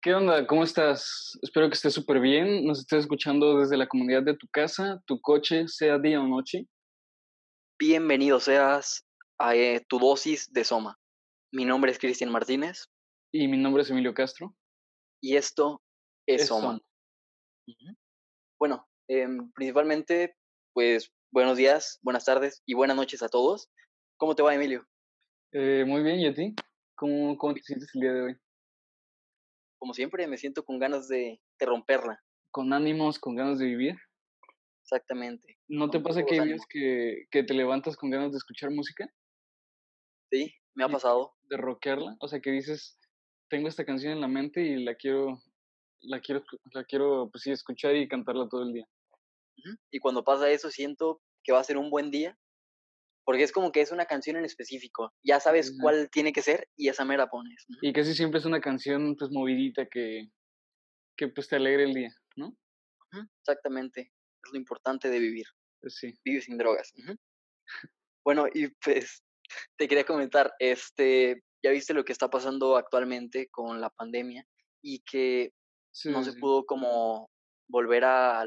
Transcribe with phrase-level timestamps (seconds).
[0.00, 0.46] ¿Qué onda?
[0.46, 1.36] ¿Cómo estás?
[1.42, 2.64] Espero que estés súper bien.
[2.64, 6.68] Nos estés escuchando desde la comunidad de tu casa, tu coche, sea día o noche.
[7.80, 9.04] Bienvenido seas
[9.38, 10.96] a eh, tu dosis de Soma.
[11.52, 12.86] Mi nombre es Cristian Martínez.
[13.32, 14.54] Y mi nombre es Emilio Castro.
[15.20, 15.82] Y esto
[16.28, 16.78] es, Soma.
[18.56, 20.36] Bueno, em, principalmente,
[20.74, 23.68] pues buenos días, buenas tardes y buenas noches a todos.
[24.16, 24.86] ¿Cómo te va, Emilio?
[25.50, 26.54] Eh, muy bien, ¿y a ti?
[26.94, 28.38] ¿Cómo, ¿Cómo te sientes el día de hoy?
[29.78, 32.22] Como siempre, me siento con ganas de, romperla.
[32.50, 33.96] Con ánimos, con ganas de vivir.
[34.82, 35.58] Exactamente.
[35.68, 39.08] ¿No te pasa que hay que, que te levantas con ganas de escuchar música?
[40.30, 41.34] Sí, me ha pasado.
[41.42, 42.98] De rockearla, o sea que dices,
[43.48, 45.42] tengo esta canción en la mente y la quiero,
[46.00, 48.88] la quiero, la quiero, pues sí, escuchar y cantarla todo el día.
[49.90, 52.38] Y cuando pasa eso, siento que va a ser un buen día
[53.28, 56.66] porque es como que es una canción en específico, ya sabes cuál tiene que ser
[56.78, 57.66] y esa mera pones.
[57.82, 60.30] Y casi siempre es una canción pues movidita que,
[61.14, 62.56] que pues te alegre el día, ¿no?
[63.40, 65.44] Exactamente, es lo importante de vivir.
[65.78, 66.18] Pues sí.
[66.24, 66.90] Vivir sin drogas.
[68.24, 69.22] Bueno, y pues
[69.76, 74.46] te quería comentar, este, ya viste lo que está pasando actualmente con la pandemia
[74.82, 75.52] y que
[76.06, 77.28] no se pudo como
[77.68, 78.46] volver a,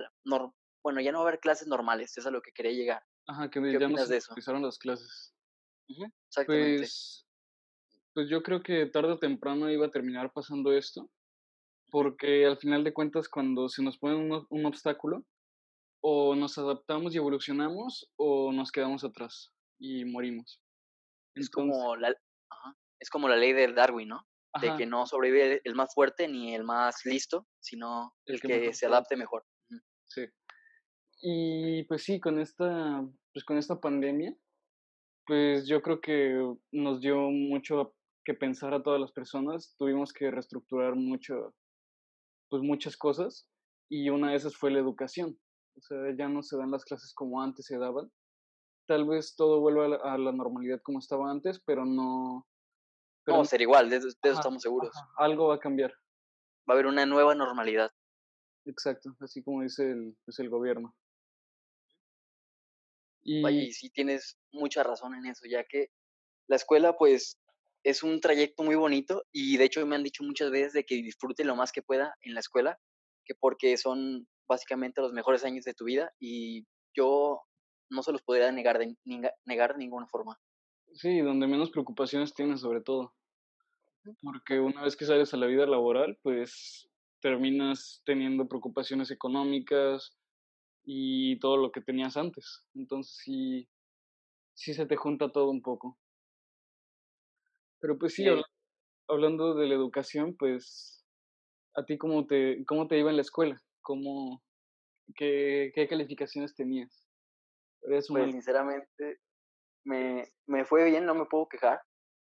[0.83, 3.03] bueno, ya no va a haber clases normales, es a lo que quería llegar.
[3.31, 4.31] Ajá, que ¿Qué ya nos de eso?
[4.31, 5.33] empezaron las clases.
[5.87, 6.77] exactamente.
[6.79, 7.25] Pues,
[8.13, 11.09] pues yo creo que tarde o temprano iba a terminar pasando esto,
[11.89, 15.25] porque al final de cuentas cuando se nos pone un, un obstáculo,
[16.01, 20.61] o nos adaptamos y evolucionamos, o nos quedamos atrás y morimos.
[21.35, 22.13] Es, como, la,
[22.99, 24.27] es como la ley de Darwin, ¿no?
[24.59, 28.87] De que no sobrevive el más fuerte ni el más listo, sino el, que, se
[28.87, 29.45] adapte mejor.
[30.07, 30.25] Sí.
[31.21, 34.35] Y pues sí, con esta, pues con esta pandemia,
[35.27, 37.93] pues yo creo que nos dio mucho
[38.25, 39.75] que pensar a todas las personas.
[39.77, 41.53] Tuvimos que reestructurar mucho,
[42.49, 43.47] pues muchas cosas.
[43.89, 45.37] Y una de esas fue la educación.
[45.77, 48.11] O sea, ya no se dan las clases como antes se daban.
[48.87, 52.47] Tal vez todo vuelva a la, normalidad como estaba antes, pero no.
[53.23, 54.91] Pero no, ser igual, de, eso estamos seguros.
[55.17, 55.91] algo va a cambiar.
[56.67, 57.91] Va a haber una nueva normalidad.
[58.65, 60.95] Exacto, así como dice el, pues el gobierno.
[63.23, 63.71] Y...
[63.73, 65.89] sí tienes mucha razón en eso, ya que
[66.47, 67.39] la escuela pues
[67.83, 70.95] es un trayecto muy bonito y de hecho me han dicho muchas veces de que
[70.95, 72.79] disfrute lo más que pueda en la escuela,
[73.25, 76.65] que porque son básicamente los mejores años de tu vida y
[76.95, 77.41] yo
[77.89, 78.95] no se los podría negar de,
[79.45, 80.37] negar de ninguna forma.
[80.93, 83.13] Sí, donde menos preocupaciones tienes sobre todo.
[84.21, 86.89] Porque una vez que sales a la vida laboral, pues
[87.21, 90.17] terminas teniendo preocupaciones económicas,
[90.83, 92.65] y todo lo que tenías antes.
[92.73, 93.69] Entonces sí,
[94.53, 95.97] sí se te junta todo un poco.
[97.79, 98.25] Pero pues sí,
[99.07, 101.03] hablando de la educación, pues
[101.75, 104.43] a ti cómo te, cómo te iba en la escuela, ¿Cómo,
[105.15, 107.05] qué, qué calificaciones tenías.
[107.81, 109.19] pues sinceramente
[109.83, 111.81] me, me fue bien, no me puedo quejar.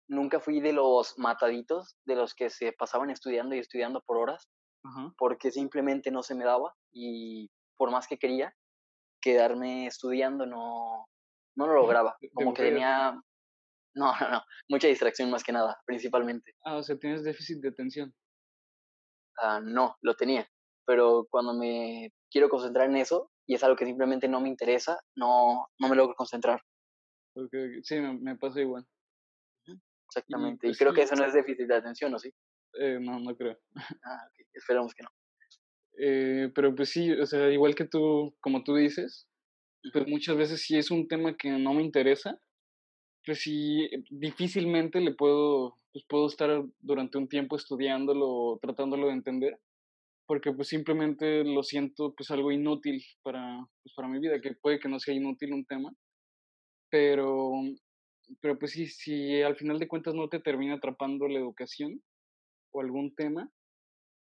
[0.08, 4.48] Nunca fui de los mataditos, de los que se pasaban estudiando y estudiando por horas,
[5.18, 8.54] porque simplemente no se me daba y por más que quería
[9.20, 11.06] quedarme estudiando, no,
[11.56, 12.16] no lo lograba.
[12.34, 13.12] Como que tenía,
[13.94, 16.54] no, no, no, mucha distracción más que nada, principalmente.
[16.64, 18.14] Ah, o sea, tienes déficit de atención.
[19.38, 20.48] Ah, no, lo tenía,
[20.86, 24.98] pero cuando me quiero concentrar en eso y es algo que simplemente no me interesa,
[25.14, 26.62] no, no me logro concentrar.
[27.82, 28.86] Sí, me, pasa igual.
[30.08, 32.32] Exactamente, y, pues creo que eso no es déficit de atención, ¿o sí?
[32.78, 33.58] Eh, no, no creo.
[34.04, 35.10] Ah, esperamos que no.
[35.98, 39.28] Eh, pero pues sí, o sea, igual que tú, como tú dices,
[39.92, 42.40] pues muchas veces si es un tema que no me interesa,
[43.24, 49.14] pues sí, eh, difícilmente le puedo, pues puedo estar durante un tiempo estudiándolo, tratándolo de
[49.14, 49.58] entender,
[50.26, 54.80] porque pues simplemente lo siento pues algo inútil para, pues, para mi vida, que puede
[54.80, 55.92] que no sea inútil un tema,
[56.90, 57.52] pero,
[58.40, 62.02] pero pues sí, si al final de cuentas no te termina atrapando la educación
[62.72, 63.50] o algún tema,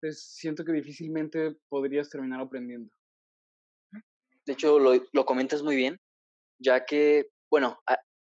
[0.04, 2.94] pues siento que difícilmente podrías terminar aprendiendo.
[4.46, 5.98] De hecho, lo, lo comentas muy bien,
[6.60, 7.80] ya que, bueno,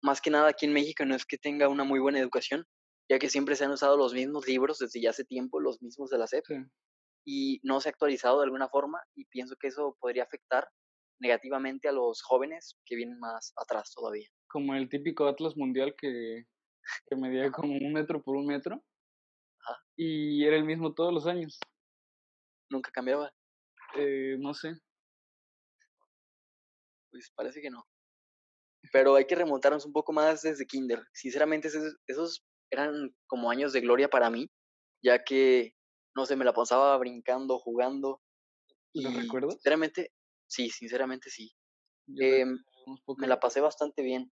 [0.02, 2.64] más que nada aquí en México no es que tenga una muy buena educación,
[3.12, 6.10] ya que siempre se han usado los mismos libros desde ya hace tiempo, los mismos
[6.10, 6.46] de la SEP,
[7.28, 10.70] y no se ha actualizado de alguna forma, y pienso que eso podría afectar
[11.20, 14.30] negativamente a los jóvenes que vienen más atrás todavía.
[14.48, 16.46] Como el típico Atlas Mundial que,
[17.10, 18.82] que medía como un metro por un metro.
[19.96, 21.60] Y era el mismo todos los años.
[22.70, 23.32] ¿Nunca cambiaba?
[23.96, 24.78] Eh, no sé.
[27.12, 27.86] Pues parece que no.
[28.92, 31.02] Pero hay que remontarnos un poco más desde Kinder.
[31.14, 34.50] Sinceramente, esos, esos eran como años de gloria para mí,
[35.02, 35.76] ya que
[36.16, 38.22] no sé, me la pasaba brincando, jugando.
[38.94, 39.54] ¿Lo recuerdas?
[39.56, 40.14] Sinceramente,
[40.48, 41.54] sí, sinceramente sí.
[42.18, 42.58] Em,
[43.18, 44.32] me la pasé bastante bien.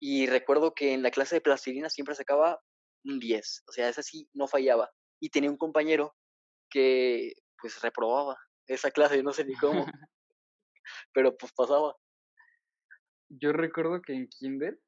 [0.00, 2.60] Y recuerdo que en la clase de plastilina siempre sacaba
[3.06, 4.90] un 10, o sea, esa sí no fallaba.
[5.20, 6.14] Y tenía un compañero
[6.68, 8.36] que pues reprobaba
[8.66, 9.86] esa clase, no sé ni cómo,
[11.12, 11.96] pero pues pasaba.
[13.28, 14.78] Yo recuerdo que en kinder,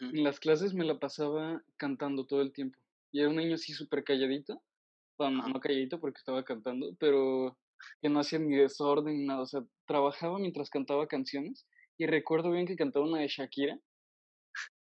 [0.00, 2.78] en las clases me la pasaba cantando todo el tiempo.
[3.12, 4.62] Y era un niño así súper calladito,
[5.18, 7.58] bueno, no calladito porque estaba cantando, pero
[8.00, 11.66] que no hacía ni desorden ni nada, o sea, trabajaba mientras cantaba canciones.
[11.98, 13.78] Y recuerdo bien que cantaba una de Shakira.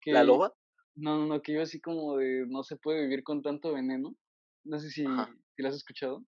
[0.06, 0.54] ¿La loba?
[1.00, 4.16] No, no, no, que iba así como de no se puede vivir con tanto veneno.
[4.66, 6.24] No sé si, si la has escuchado.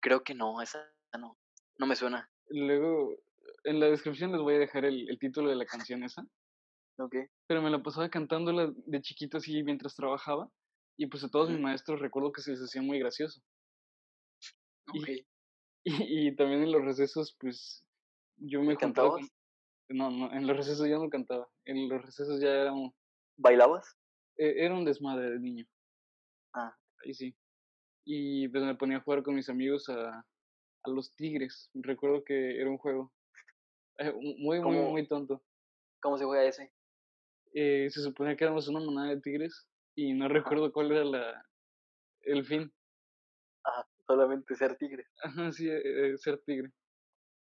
[0.00, 0.80] Creo que no, esa
[1.18, 1.36] no.
[1.78, 2.30] No me suena.
[2.48, 3.16] Luego,
[3.64, 6.22] en la descripción les voy a dejar el, el título de la canción esa.
[6.98, 7.16] Ok.
[7.48, 10.50] Pero me la pasaba cantándola de chiquito así mientras trabajaba.
[10.98, 13.40] Y pues a todos mis maestros recuerdo que se les hacía muy gracioso.
[14.88, 15.08] Ok.
[15.84, 17.84] Y, y, también en los recesos, pues
[18.36, 19.18] yo me cantaba.
[19.88, 21.48] No, no, en los recesos ya no cantaba.
[21.64, 22.94] En los recesos ya era un...
[23.42, 23.96] ¿Bailabas?
[24.36, 25.66] E, era un desmadre de niño.
[26.54, 26.76] Ah.
[27.04, 27.36] Ahí sí.
[28.04, 30.18] Y pues me ponía a jugar con mis amigos a,
[30.84, 31.70] a los tigres.
[31.74, 33.12] Recuerdo que era un juego
[33.98, 35.42] eh, muy, muy, muy tonto.
[36.00, 36.72] ¿Cómo se juega ese?
[37.52, 41.46] Eh, se supone que éramos una manada de tigres y no recuerdo cuál era la
[42.22, 42.72] el fin.
[43.64, 45.06] Ah, solamente ser tigre.
[45.22, 46.72] Ajá, sí, eh, ser tigre.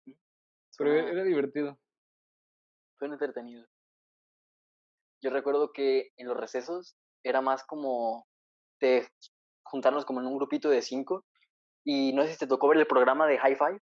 [0.07, 0.13] Mm,
[0.79, 1.79] Pero era divertido.
[2.99, 3.67] Fue entretenido.
[5.23, 8.27] Yo recuerdo que en los recesos era más como
[8.81, 9.07] de
[9.65, 11.25] juntarnos como en un grupito de cinco.
[11.85, 13.81] Y no sé si te tocó ver el programa de High Five.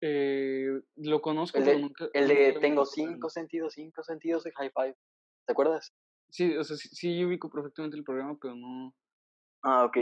[0.00, 4.70] Eh, lo conozco, el de, nunca, el de Tengo cinco sentidos, cinco sentidos de High
[4.70, 4.96] Five.
[5.46, 5.92] ¿Te acuerdas?
[6.30, 8.94] Sí, o sea, sí, sí ubico perfectamente el programa, pero no.
[9.62, 9.96] Ah, ok.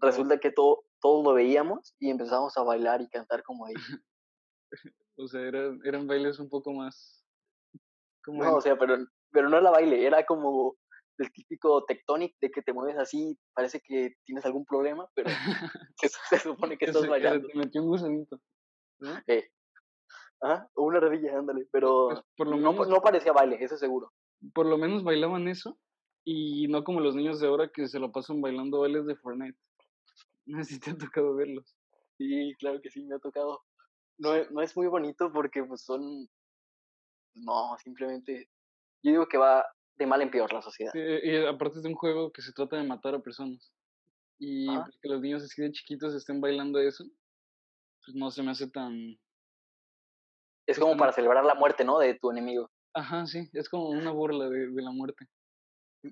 [0.00, 3.82] resulta que todo, todos lo veíamos y empezamos a bailar y cantar como ellos.
[5.16, 7.17] o sea, eran, eran bailes un poco más.
[8.28, 8.96] Como no, o sea, pero,
[9.32, 10.76] pero no era baile, era como
[11.16, 15.30] el típico tectonic de que te mueves así, parece que tienes algún problema, pero
[16.30, 17.48] se, supone que estás bailando.
[17.48, 18.38] Te metió un gusanito.
[19.00, 19.10] ¿no?
[19.26, 19.48] Eh.
[20.42, 23.78] Ajá, o una rodilla, ándale, pero pues, por lo no, menos, no parecía baile, eso
[23.78, 24.12] seguro.
[24.52, 25.78] Por lo menos bailaban eso,
[26.30, 29.58] y no como los niños de ahora que se lo pasan bailando bailes de Fortnite.
[30.44, 31.74] No sé si te ha tocado verlos.
[32.18, 33.62] Sí, claro que sí, me ha tocado.
[34.18, 36.28] No, no es muy bonito porque pues son...
[37.40, 38.48] No, simplemente...
[39.02, 39.64] Yo digo que va
[39.96, 40.92] de mal en peor la sociedad.
[40.94, 43.72] y aparte es de un juego que se trata de matar a personas.
[44.38, 47.04] Y pues, que los niños así de chiquitos estén bailando eso,
[48.04, 49.12] pues no se me hace tan...
[50.66, 51.98] Es pues, como para celebrar la muerte, ¿no?
[51.98, 52.70] De tu enemigo.
[52.94, 55.26] Ajá, sí, es como una burla de, de la muerte.
[56.02, 56.10] Mm.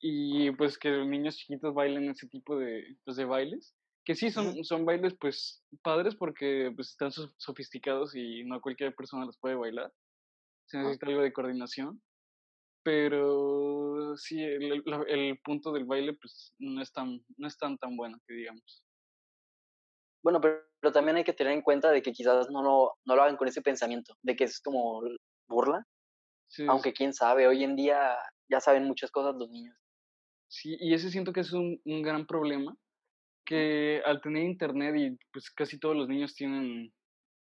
[0.00, 3.74] Y pues que los niños chiquitos bailen ese tipo de, pues, de bailes,
[4.04, 9.24] que sí son, son bailes pues padres porque pues están sofisticados y no cualquier persona
[9.24, 9.92] los puede bailar.
[10.66, 12.02] Se necesita algo de coordinación
[12.84, 17.96] pero sí, el, el, punto del baile pues no es tan, no es tan, tan
[17.96, 18.84] bueno que digamos.
[20.22, 23.16] Bueno, pero, pero, también hay que tener en cuenta de que quizás no lo, no
[23.16, 25.02] lo hagan con ese pensamiento, de que es como
[25.48, 25.86] burla.
[26.68, 28.16] Aunque quién sabe, hoy en día
[28.48, 29.76] ya saben muchas cosas los niños.
[30.48, 32.76] Sí, y ese siento que es un, un gran problema,
[33.46, 36.92] que al tener internet y pues casi todos los niños tienen,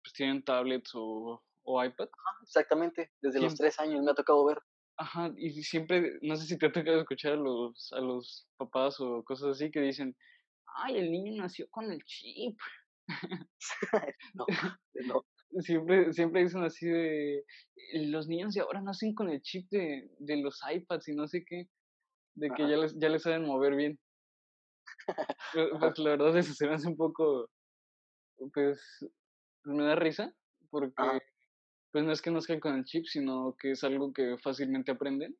[0.02, 2.08] pues tienen tablets o, o iPad.
[2.42, 4.58] exactamente, desde los tres años me ha tocado ver.
[4.98, 8.98] Ajá, y siempre, no sé si te ha tocado escuchar a los, a los papás
[9.00, 10.16] o cosas así que dicen,
[10.76, 12.58] ay, el niño nació con el chip.
[14.34, 14.46] no,
[15.06, 15.26] no.
[15.60, 17.44] Siempre, siempre dicen así de,
[17.94, 21.44] los niños de ahora nacen con el chip de, de los iPads y no sé
[21.46, 21.68] qué,
[22.34, 23.98] de que ya les, ya les saben mover bien.
[25.80, 27.48] pues la verdad eso se me hace un poco,
[28.52, 28.80] pues,
[29.64, 30.34] me da risa,
[30.70, 30.94] porque
[31.96, 34.92] pues no es que nos queden con el chip, sino que es algo que fácilmente
[34.92, 35.34] aprenden.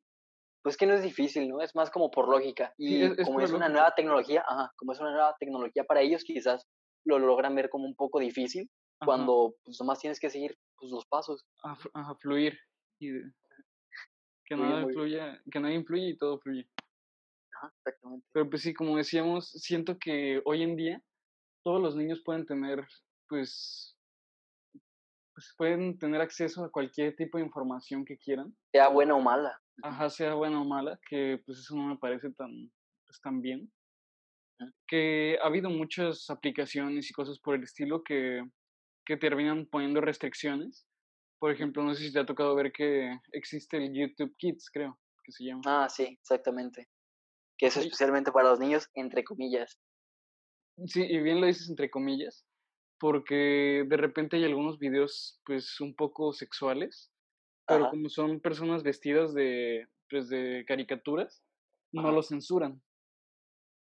[0.63, 1.61] Pues que no es difícil, ¿no?
[1.61, 2.73] Es más como por lógica.
[2.79, 6.67] Y como es una nueva tecnología, ajá, como es una nueva tecnología para ellos, quizás
[7.05, 8.71] lo logran ver como un poco difícil,
[9.05, 11.45] cuando pues nomás tienes que seguir pues, los pasos.
[11.61, 12.57] A, fluir.
[12.99, 13.11] Y
[14.47, 16.67] que, nada influya, que nada influye y todo fluye.
[17.53, 18.25] Ajá, exactamente.
[18.33, 21.03] Pero pues sí, como decíamos, siento que hoy en día
[21.63, 22.83] todos los niños pueden tener
[23.29, 23.95] pues
[25.37, 28.57] pues pueden tener acceso a cualquier tipo de información que quieran.
[28.71, 29.61] Sea buena o mala.
[29.83, 32.71] Ajá, sea buena o mala, que pues eso no me parece tan,
[33.05, 33.71] pues, tan bien.
[34.87, 38.41] Que ha habido muchas aplicaciones y cosas por el estilo que,
[39.05, 40.87] que terminan poniendo restricciones.
[41.37, 44.99] Por ejemplo, no sé si te ha tocado ver que existe el YouTube Kids, creo,
[45.23, 45.61] que se llama.
[45.67, 46.89] Ah, sí, exactamente.
[47.59, 49.77] que es especialmente para los niños, entre comillas.
[50.87, 52.43] Sí, y bien lo dices entre comillas,
[52.99, 57.11] porque de repente hay algunos videos pues un poco sexuales,
[57.67, 61.43] pero como son personas vestidas de, pues, de caricaturas,
[61.91, 62.81] no lo censuran.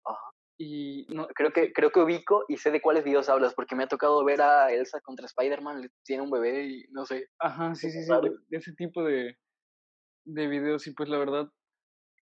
[0.06, 0.32] Ajá.
[0.60, 3.84] Y no, creo que creo que ubico y sé de cuáles videos hablas, porque me
[3.84, 7.28] ha tocado ver a Elsa contra Spider-Man, tiene un bebé y no sé.
[7.40, 8.12] Ajá, sí, sí, sí,
[8.50, 9.38] de ese tipo de,
[10.26, 11.50] de videos y pues la verdad,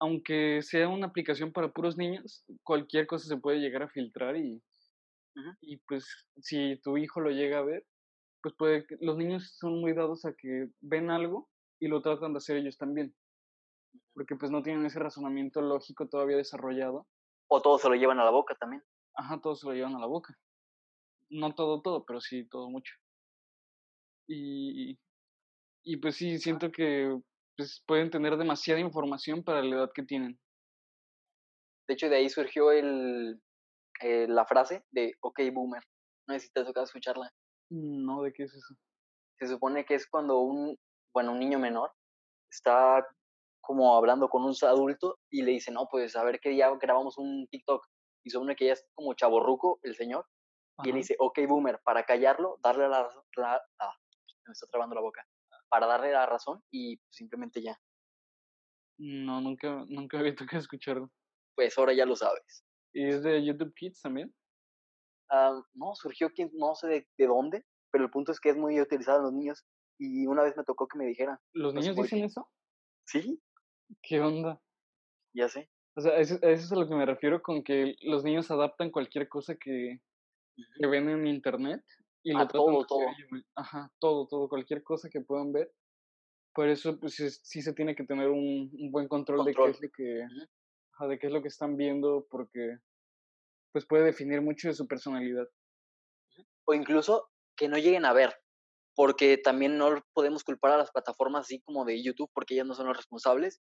[0.01, 4.61] aunque sea una aplicación para puros niños, cualquier cosa se puede llegar a filtrar y,
[5.61, 6.07] y pues
[6.41, 7.85] si tu hijo lo llega a ver,
[8.43, 11.49] pues puede que los niños son muy dados a que ven algo
[11.81, 13.15] y lo tratan de hacer ellos también.
[14.15, 17.07] Porque pues no tienen ese razonamiento lógico todavía desarrollado.
[17.49, 18.83] O todo se lo llevan a la boca también.
[19.15, 20.35] Ajá, todo se lo llevan a la boca.
[21.29, 22.95] No todo, todo, pero sí todo mucho.
[24.29, 24.99] Y,
[25.85, 27.19] y pues sí, siento que
[27.57, 30.39] pues, pueden tener demasiada información para la edad que tienen.
[31.89, 33.41] De hecho, de ahí surgió el,
[34.01, 35.83] eh, la frase de OK Boomer.
[36.29, 37.31] No sé si te toca escucharla.
[37.71, 38.75] No, ¿de qué es eso?
[39.39, 40.77] Se supone que es cuando un,
[41.13, 41.93] bueno, un niño menor
[42.51, 43.07] está
[43.61, 47.19] como hablando con un adulto y le dice, no, pues a ver qué día grabamos
[47.19, 47.85] un TikTok.
[48.25, 50.27] Y supone que ya es como chaborruco el señor.
[50.85, 53.95] Y él dice, ok, boomer, para callarlo, darle la, la ah,
[54.47, 55.25] me está trabando la boca
[55.69, 57.79] para darle la razón y simplemente ya.
[58.99, 61.11] No, nunca, nunca había tocado escucharlo.
[61.55, 62.65] Pues ahora ya lo sabes.
[62.97, 64.35] ¿Y es de YouTube Kids también?
[65.31, 68.81] Ah, no, surgió quien, no sé de, dónde, pero el punto es que es muy
[68.81, 69.67] utilizado en los niños
[69.99, 71.39] y una vez me tocó que me dijera.
[71.53, 72.49] ¿Los niños dicen eso?
[73.05, 73.39] Sí.
[74.03, 74.63] ¿Qué onda?
[75.35, 75.69] Ya sé.
[75.95, 78.91] O sea, eso, eso, es a lo que me refiero con que los niños adaptan
[78.91, 80.01] cualquier cosa que,
[80.79, 81.85] que ven en internet
[82.23, 83.07] y lo todo, todo.
[83.57, 85.71] Ajá, todo, todo, cualquier cosa que puedan ver.
[86.55, 89.91] Por eso, pues sí, se tiene que tener un, buen control, de qué es lo
[89.95, 90.27] que,
[91.05, 92.79] de qué es lo que están viendo, porque
[93.73, 95.47] pues puede definir mucho de su personalidad.
[96.67, 98.35] O incluso que no lleguen a ver,
[98.95, 102.75] porque también no podemos culpar a las plataformas así como de YouTube, porque ellas no
[102.75, 103.61] son los responsables,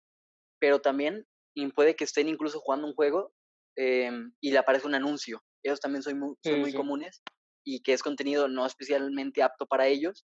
[0.58, 1.26] pero también
[1.74, 3.32] puede que estén incluso jugando un juego
[3.76, 5.42] em, y le aparece un anuncio.
[5.62, 7.22] Ellos también son muy, son muy comunes
[7.64, 10.24] y que es contenido no especialmente apto para ellos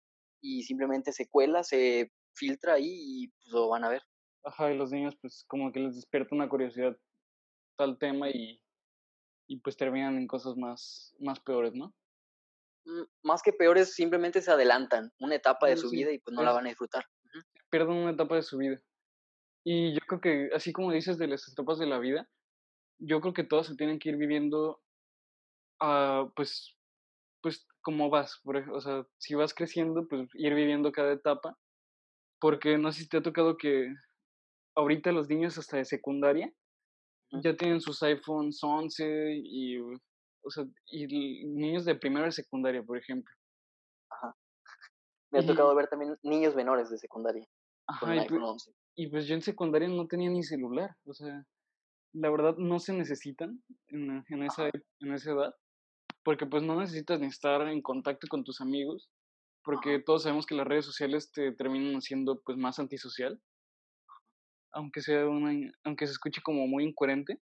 [0.41, 4.03] y simplemente se cuela, se filtra ahí y pues lo van a ver.
[4.45, 6.97] Ajá, y los niños pues como que les despierta una curiosidad
[7.77, 8.61] tal tema y,
[9.49, 11.95] y pues terminan en cosas más, más peores, ¿no?
[12.85, 16.43] Mm, más que peores, simplemente se adelantan una etapa de su vida y pues no
[16.43, 17.05] la van a disfrutar.
[17.71, 18.81] Pierden una etapa de su vida.
[19.65, 22.29] Y yo creo que, así como dices de las etapas de la vida,
[22.99, 24.83] yo creo que todas se tienen que ir viviendo,
[25.83, 26.77] uh, pues,
[27.43, 31.59] pues cómo vas, o sea, si vas creciendo, pues ir viviendo cada etapa,
[32.41, 33.93] porque no sé si te ha tocado que
[34.75, 36.52] ahorita los niños hasta de secundaria
[37.43, 41.07] ya tienen sus iPhones 11 y, o sea, y
[41.47, 43.35] niños de primera y secundaria, por ejemplo.
[44.11, 44.37] Ajá.
[45.31, 47.47] Me ha tocado ver también niños menores de secundaria.
[47.87, 51.45] Ajá, y, pues, y pues yo en secundaria no tenía ni celular, o sea,
[52.12, 54.69] la verdad no se necesitan en, en esa,
[55.00, 55.54] en esa edad
[56.25, 59.11] porque pues no necesitas ni estar en contacto con tus amigos,
[59.62, 63.40] porque todos sabemos que las redes sociales te terminan siendo pues más antisocial,
[64.75, 67.40] aunque sea una, aunque se escuche como muy incoherente,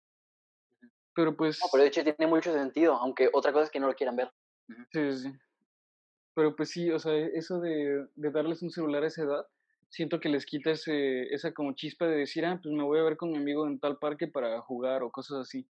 [1.14, 1.58] pero pues...
[1.60, 4.16] No, pero de hecho tiene mucho sentido, aunque otra cosa es que no lo quieran
[4.16, 4.30] ver.
[4.92, 5.32] Sí, sí.
[6.34, 9.46] Pero pues sí, o sea, eso de, de darles un celular a esa edad,
[9.90, 13.02] siento que les quita ese, esa como chispa de decir, ah, pues me voy a
[13.02, 15.68] ver con mi amigo en tal parque para jugar o cosas así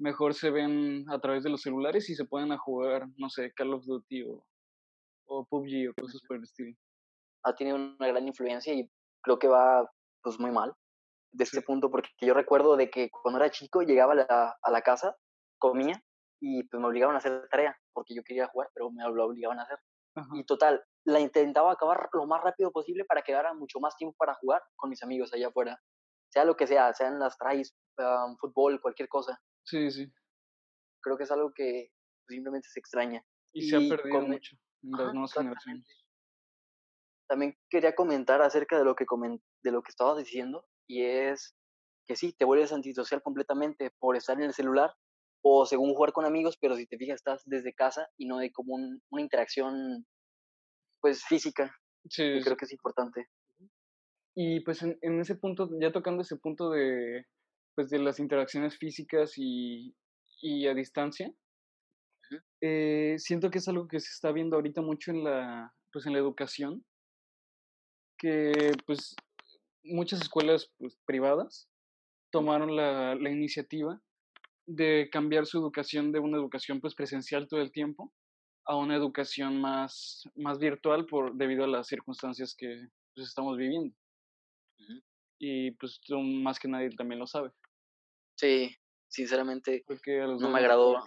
[0.00, 3.52] mejor se ven a través de los celulares y se pueden a jugar, no sé,
[3.52, 4.44] Call of Duty o,
[5.26, 6.74] o PUBG o cosas por el estilo.
[7.44, 8.90] Ha tenido una gran influencia y
[9.22, 9.88] creo que va
[10.22, 10.74] pues muy mal
[11.32, 14.70] de este punto, porque yo recuerdo de que cuando era chico llegaba a la, a
[14.70, 15.16] la casa,
[15.58, 16.02] comía
[16.40, 19.58] y pues me obligaban a hacer tarea, porque yo quería jugar, pero me lo obligaban
[19.60, 19.78] a hacer.
[20.32, 24.34] Y total, la intentaba acabar lo más rápido posible para quedar mucho más tiempo para
[24.34, 25.80] jugar con mis amigos allá afuera.
[26.32, 29.40] Sea lo que sea, sean las trays, um, fútbol, cualquier cosa.
[29.64, 30.12] Sí, sí.
[31.02, 31.90] Creo que es algo que
[32.28, 33.22] simplemente se extraña.
[33.52, 35.86] Y, se ha perdido mucho en las nuevas generaciones.
[37.28, 39.06] También quería comentar acerca de lo que
[39.62, 41.54] de lo que estabas diciendo y es
[42.04, 44.92] que sí, te vuelves antisocial completamente por estar en el celular
[45.40, 48.50] o según jugar con amigos, pero si te fijas estás desde casa y no hay
[48.50, 50.04] como una interacción
[51.00, 51.72] pues física.
[52.08, 53.28] Sí, creo que es importante.
[54.34, 57.24] Y pues en, ese punto, ya tocando ese punto de
[57.76, 59.94] pues, de las interacciones físicas y,
[60.42, 61.32] y a distancia.
[62.60, 66.14] Eh, siento que es algo que se está viendo ahorita mucho en la, pues, en
[66.14, 66.84] la educación,
[68.18, 69.14] que pues
[69.82, 71.68] muchas escuelas pues, privadas
[72.30, 74.00] tomaron la, la, iniciativa
[74.66, 78.12] de cambiar su educación de una educación pues presencial todo el tiempo
[78.66, 83.94] a una educación más, más virtual por, debido a las circunstancias que pues, estamos viviendo.
[85.38, 86.00] Y pues
[86.44, 87.50] más que nadie también lo sabe.
[88.38, 88.76] Sí,
[89.08, 89.84] sinceramente
[90.38, 91.02] no me agradó.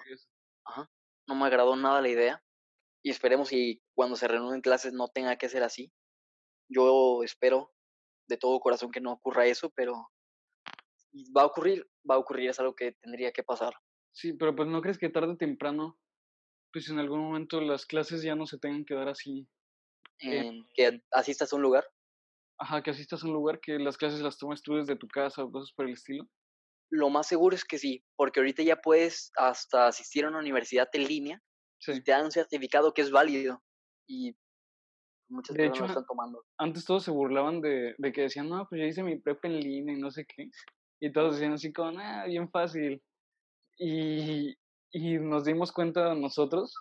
[1.28, 2.44] no me agradó nada la idea.
[3.02, 5.92] Y esperemos y cuando se reúnen clases no tenga que ser así.
[6.70, 7.74] Yo espero
[8.34, 10.10] de todo corazón que no ocurra eso, pero
[11.36, 13.74] va a ocurrir, va a ocurrir, es algo que tendría que pasar.
[14.12, 15.98] Sí, pero pues no crees que tarde o temprano,
[16.72, 19.48] pues en algún momento las clases ya no se tengan que dar así.
[20.20, 21.86] En, que asistas a un lugar.
[22.60, 25.44] Ajá, que asistas a un lugar que las clases las tomes tú desde tu casa
[25.44, 26.28] o cosas por el estilo.
[26.90, 30.88] Lo más seguro es que sí, porque ahorita ya puedes hasta asistir a una universidad
[30.94, 31.44] en línea
[31.88, 33.64] y te dan un certificado que es válido.
[34.08, 34.36] Y
[35.34, 36.46] muchas de personas hecho, están tomando.
[36.58, 39.60] Antes todos se burlaban de, de que decían, no, pues yo hice mi prep en
[39.60, 40.50] línea y no sé qué.
[41.02, 43.04] Y todos decían así como, ah, bien fácil.
[43.78, 44.56] Y,
[44.92, 46.74] y nos dimos cuenta nosotros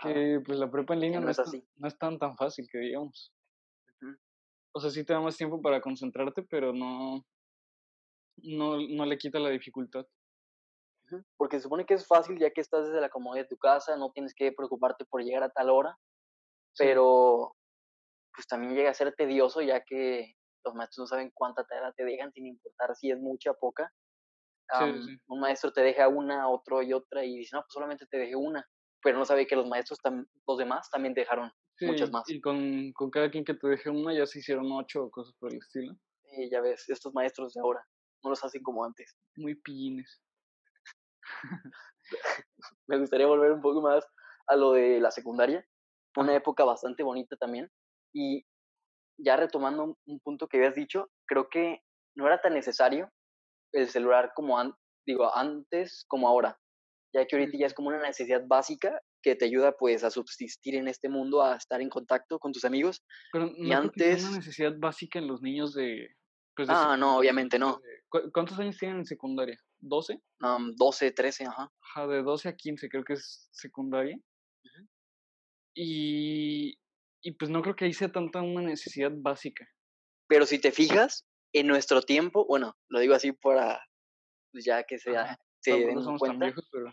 [0.00, 1.64] que pues la prepa en línea no, es, así.
[1.76, 3.32] no es tan tan fácil que digamos.
[4.72, 7.24] O sea, sí te da más tiempo para concentrarte, pero no,
[8.38, 10.04] no, no le quita la dificultad.
[11.36, 13.96] Porque se supone que es fácil ya que estás desde la comodidad de tu casa,
[13.96, 15.96] no tienes que preocuparte por llegar a tal hora,
[16.76, 17.54] pero
[18.34, 22.04] pues también llega a ser tedioso ya que los maestros no saben cuánta tarea te
[22.04, 23.92] dejan sin importar si es mucha o poca.
[25.28, 28.34] Un maestro te deja una, otro y otra y dice, no, pues solamente te dejé
[28.34, 28.66] una,
[29.02, 29.98] pero no sabe que los maestros,
[30.46, 32.28] los demás también dejaron muchas más.
[32.28, 35.34] Y con, con, cada quien que te deje una ya se hicieron ocho o cosas
[35.38, 35.94] por el estilo.
[36.32, 37.86] Y ya ves, estos maestros de ahora
[38.22, 39.14] no los hacen como antes.
[39.36, 40.20] Muy pillines.
[42.86, 44.06] Me gustaría volver un poco más
[44.46, 45.66] a lo de la secundaria,
[46.16, 47.70] una época bastante bonita también.
[48.14, 48.46] Y
[49.18, 51.82] ya retomando un punto que habías dicho, creo que
[52.16, 53.10] no era tan necesario
[53.72, 54.56] el celular como
[55.06, 56.58] digo, antes como ahora,
[57.12, 60.74] ya que ahorita ya es como una necesidad básica que te ayuda pues a subsistir
[60.74, 63.02] en este mundo, a estar en contacto con tus amigos.
[63.32, 64.18] Pero no y antes...
[64.22, 66.08] es una necesidad básica en los niños de...
[66.56, 67.80] Pues, ah, no, obviamente no.
[68.32, 69.58] ¿Cuántos años tienen en secundaria?
[69.80, 70.20] ¿12?
[70.40, 71.72] Um, 12, 13, ajá.
[71.80, 74.16] Ajá, de 12 a 15 creo que es secundaria.
[75.74, 76.78] Y,
[77.24, 79.66] y pues no creo que ahí sea tanta una necesidad básica.
[80.28, 83.82] Pero si te fijas, en nuestro tiempo, bueno, lo digo así para,
[84.52, 86.92] pues ya que sea, se no somos tan viejos, pero,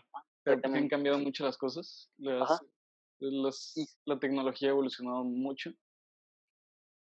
[0.62, 2.10] han cambiado mucho las cosas.
[2.18, 2.58] la
[4.18, 5.70] tecnología ha evolucionado mucho.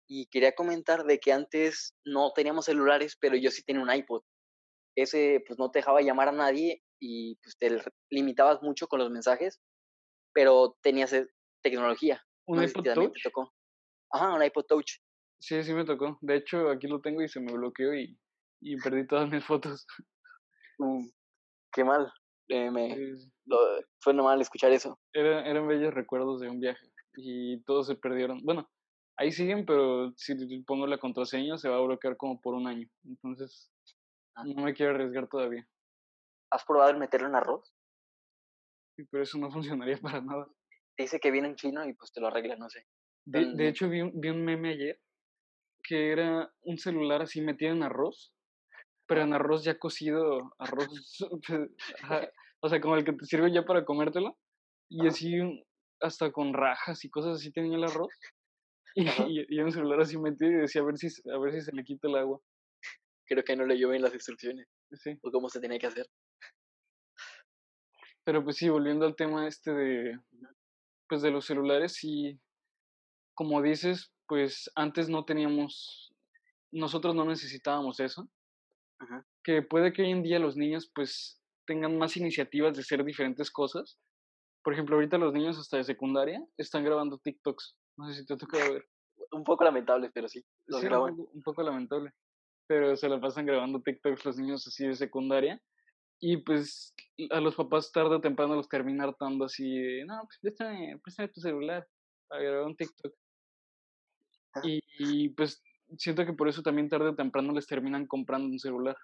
[0.09, 4.23] Y quería comentar de que antes no teníamos celulares, pero yo sí tenía un iPod.
[4.97, 9.11] Ese pues no te dejaba llamar a nadie y pues te limitabas mucho con los
[9.11, 9.61] mensajes,
[10.33, 11.27] pero tenías eh,
[11.63, 12.25] tecnología.
[12.49, 13.13] ¿Un iPod Touch?
[13.13, 13.53] Te tocó.
[14.11, 15.01] Ajá, un iPod Touch.
[15.39, 16.19] Sí, sí me tocó.
[16.23, 18.19] De hecho, aquí lo tengo y se me bloqueó y,
[18.61, 19.87] y perdí todas mis fotos.
[20.81, 21.09] Mm,
[21.73, 22.09] qué mal.
[22.49, 22.97] Eh, me,
[24.01, 24.97] fue normal escuchar eso.
[25.13, 28.39] Era, eran bellos recuerdos de un viaje y todos se perdieron.
[28.45, 28.71] Bueno,
[29.17, 32.89] ahí siguen, pero si pongo la contraseña se va a bloquear como por un año.
[33.03, 33.73] Entonces,
[34.37, 34.45] ah.
[34.45, 35.67] no me quiero arriesgar todavía.
[36.53, 37.75] ¿Has probado el meterlo en arroz?
[38.97, 40.47] Sí, pero eso no funcionaría para nada.
[40.99, 42.85] Dice que viene en chino y pues te lo arregla, no sé.
[43.25, 45.01] De, de hecho, vi un, vi un meme ayer
[45.83, 48.35] que era un celular así metido en arroz,
[49.07, 50.89] pero en arroz ya cocido, arroz,
[52.61, 54.37] o sea, como el que te sirve ya para comértelo,
[54.91, 55.35] y así
[56.01, 58.13] hasta con rajas y cosas así tenía el arroz,
[59.31, 61.73] y, y, un celular así metido y decía a ver si, a ver si se
[61.73, 62.41] le quita el agua.
[63.27, 65.19] Creo que no le llueven las instrucciones, sí.
[65.23, 66.07] o cómo se tenía que hacer.
[68.25, 70.19] Pero pues sí, volviendo al tema este de,
[71.09, 72.39] pues de los celulares, y
[73.35, 76.13] como dices, pues antes no teníamos,
[76.73, 78.29] nosotros no necesitábamos eso.
[79.45, 83.51] Que puede que hoy en día los niños pues tengan más iniciativas de hacer diferentes
[83.51, 83.99] cosas.
[84.65, 87.77] Por ejemplo, ahorita los niños hasta de secundaria están grabando TikToks.
[87.97, 88.89] No sé si te ha tocado ver.
[89.31, 90.45] un poco lamentable, pero sí.
[90.67, 91.15] Los graban.
[91.17, 92.13] Un, poco, lamentable.
[92.67, 95.63] Pero se la pasan grabando TikToks los niños así de secundaria.
[96.21, 96.95] Y pues
[97.31, 101.41] a los papás tarde o temprano los terminan hartando así no, pues préstame, préstame tu
[101.41, 101.87] celular
[102.27, 103.15] para grabar un TikTok.
[104.63, 105.63] Y, pues
[105.97, 108.97] siento que por eso también tarde o temprano les terminan comprando un celular.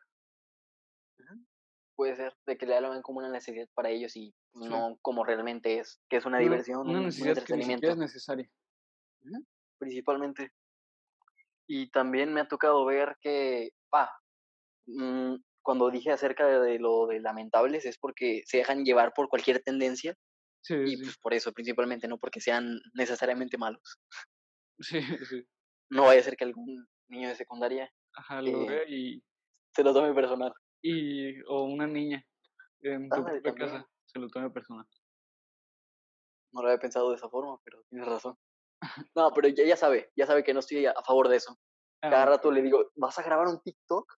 [1.97, 5.79] Puede ser, de que le ven como una necesidad para ellos y no como realmente
[5.79, 8.51] es, que es una diversión, una necesidad un Que es necesaria.
[9.79, 10.53] Principalmente.
[11.69, 14.11] Y también me ha tocado ver que, pa,
[14.87, 19.61] mm, cuando dije acerca de, lo de lamentables es porque se dejan llevar por cualquier
[19.61, 20.15] tendencia
[20.61, 23.83] sí, y pues por eso principalmente, no porque sean necesariamente malos.
[24.81, 25.01] Sí,
[25.31, 25.47] sí.
[25.89, 29.23] No vaya a ser que algún niño de secundaria Ajá, lo vea y,
[29.73, 30.53] Se lo tome personal.
[30.83, 32.27] Y, o una niña
[32.81, 34.85] en tu propia casa se lo tome personal.
[36.53, 38.37] No lo había pensado de esa forma, pero tienes razón.
[39.15, 41.57] No, pero ya, ya sabe, ya sabe que no estoy a favor de eso.
[42.01, 44.13] Cada ah, rato le digo, ¿vas a grabar un TikTok?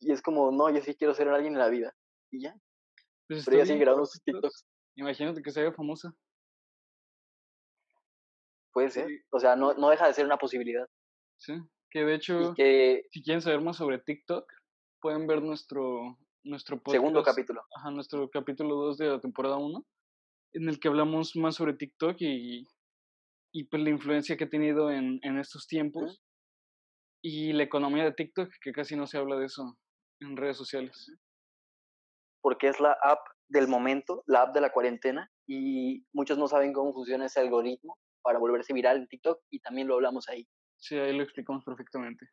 [0.00, 1.94] Y es como, no, yo sí quiero ser alguien en la vida.
[2.30, 2.54] Y ya.
[3.28, 4.66] Pues pero ella sigue grabando sus TikToks.
[4.96, 6.12] Imagínate que se haga famosa.
[8.72, 9.08] Puede ser.
[9.30, 10.86] O sea, no, no deja de ser una posibilidad.
[11.38, 11.54] Sí.
[11.90, 14.44] Que de hecho, si quieren saber más sobre TikTok,
[15.00, 17.62] pueden ver nuestro, nuestro Segundo capítulo.
[17.76, 19.84] Ajá, nuestro capítulo 2 de la temporada 1,
[20.54, 22.66] en el que hablamos más sobre TikTok y,
[23.52, 26.20] y pues la influencia que ha tenido en, en estos tiempos.
[27.22, 29.76] Y la economía de TikTok, que casi no se habla de eso
[30.20, 31.12] en redes sociales.
[32.40, 36.72] Porque es la app del momento, la app de la cuarentena, y muchos no saben
[36.72, 40.46] cómo funciona ese algoritmo para volverse viral en TikTok, y también lo hablamos ahí.
[40.78, 42.26] Sí, ahí lo explicamos perfectamente.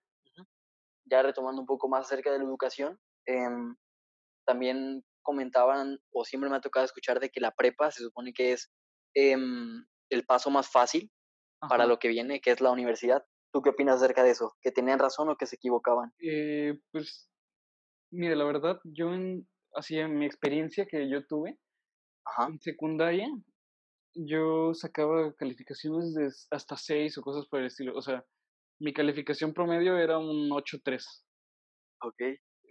[1.06, 3.76] Ya retomando un poco más acerca de la educación, em,
[4.46, 8.54] también comentaban, o siempre me ha tocado escuchar, de que la prepa se supone que
[8.54, 8.72] es
[9.15, 11.12] em, el paso más fácil
[11.69, 13.24] para lo que viene, que es la universidad.
[13.52, 14.54] ¿Tú qué opinas acerca de eso?
[14.62, 16.12] ¿Que tenían razón o que se equivocaban?
[16.19, 17.30] Eh, pues,
[18.13, 21.60] mire, la verdad, yo en, así en mi experiencia que yo tuve,
[22.47, 23.28] en secundaria,
[24.15, 27.95] yo sacaba calificaciones de hasta 6 o cosas por el estilo.
[27.95, 28.23] O sea,
[28.80, 31.04] mi calificación promedio era un 8-3.
[32.02, 32.21] Ok.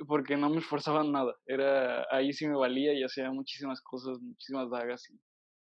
[0.06, 1.34] Porque no me esforzaba nada.
[1.46, 5.04] Era, ahí sí me valía y hacía muchísimas cosas, muchísimas dagas.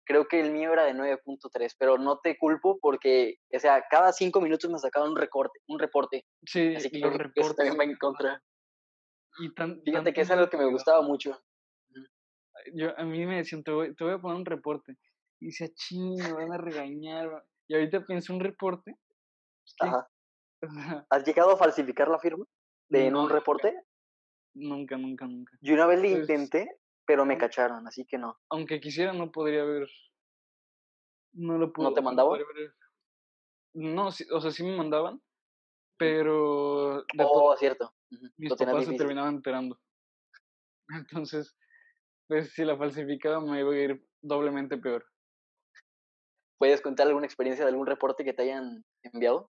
[0.04, 4.12] Creo que el mío era de 9.3, pero no te culpo porque, o sea, cada
[4.12, 6.24] cinco minutos me sacaban un recorte, un reporte.
[6.46, 7.56] Sí, Así que los reportes.
[7.56, 8.42] también va en contra.
[9.38, 11.38] Y tan, Fíjate que es algo que me gustaba mucho.
[12.74, 14.96] Yo, a mí me decían, te voy, te voy a poner un reporte.
[15.40, 17.44] Y decía, ching, me van a regañar.
[17.68, 18.96] Y ahorita pienso un reporte.
[19.80, 20.08] Ajá.
[21.10, 22.44] ¿Has llegado a falsificar la firma
[22.88, 23.74] de en un reporte?
[24.54, 25.56] Nunca, nunca, nunca.
[25.60, 26.68] Yo una vez lo pues intenté,
[27.06, 28.36] pero me cacharon, así que no.
[28.50, 29.88] Aunque quisiera, no podría haber.
[31.32, 31.90] No lo puedo.
[31.90, 32.40] ¿No te mandaban?
[33.74, 35.20] No, o sea, sí me mandaban,
[35.98, 37.04] pero.
[37.18, 37.92] oh, cierto.
[38.36, 39.78] Mis papás se terminaban enterando.
[40.88, 41.56] Entonces,
[42.28, 45.04] pues si la falsificaba me iba a ir doblemente peor.
[46.58, 49.50] ¿Puedes contar alguna experiencia de algún reporte que te hayan enviado?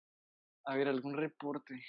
[0.66, 1.80] A ver, algún reporte.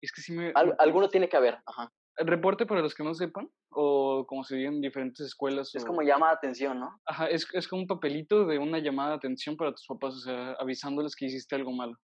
[0.00, 0.52] Es que sí me...
[0.78, 1.90] alguno tiene que haber, ajá.
[2.18, 3.50] ¿El reporte para los que no sepan?
[3.70, 5.74] ¿O como se dice en diferentes escuelas?
[5.74, 6.98] Es como llama de atención, ¿no?
[7.04, 10.20] Ajá, es, es como un papelito de una llamada de atención para tus papás, o
[10.20, 11.98] sea, avisándoles que hiciste algo malo.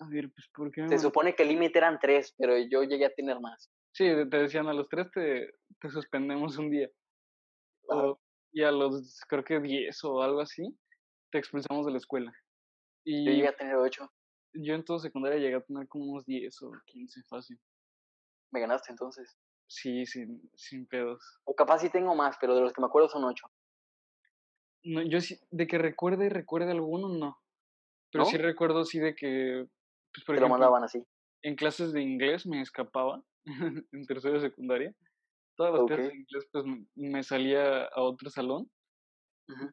[0.00, 0.88] A ver, pues, ¿por qué?
[0.88, 3.70] Se supone que el límite eran tres, pero yo llegué a tener más.
[3.92, 6.88] Sí, te decían a los tres te, te suspendemos un día.
[8.52, 10.74] y a los, creo que diez o algo así,
[11.30, 12.32] te expulsamos de la escuela.
[13.04, 14.10] Y yo llegué a tener ocho.
[14.54, 17.58] Yo en toda secundaria llegué a tener como unos diez o quince, fácil.
[18.50, 19.36] ¿Me ganaste entonces?
[19.68, 21.22] Sí, sin, sin pedos.
[21.44, 23.46] O capaz sí tengo más, pero de los que me acuerdo son ocho.
[24.82, 27.38] No, yo sí, de que recuerde, recuerde alguno, no.
[28.10, 29.66] Pero sí recuerdo, sí, de que...
[30.12, 31.02] Pues, por Te lo mandaban así.
[31.42, 33.22] En clases de inglés me escapaba,
[33.92, 34.94] en tercera de secundaria.
[35.56, 38.70] Todas las clases de inglés, pues me salía a otro salón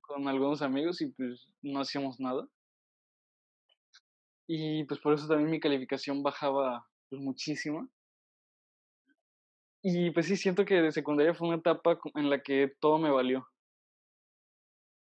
[0.01, 2.47] con algunos amigos y pues no hacíamos nada.
[4.47, 7.87] Y pues por eso también mi calificación bajaba pues, muchísimo.
[9.83, 13.11] Y pues sí, siento que de secundaria fue una etapa en la que todo me
[13.11, 13.47] valió.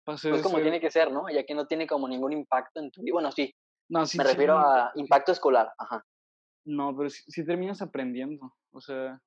[0.04, 1.28] Pasé pues como tiene que ser, ¿no?
[1.28, 3.14] Ya que no tiene como ningún impacto en tu vida.
[3.14, 3.54] Bueno, sí.
[3.88, 6.04] No, sí me refiero a impacto escolar, ajá.
[6.64, 8.56] No, pero sí, terminas aprendiendo.
[8.72, 9.20] O sea,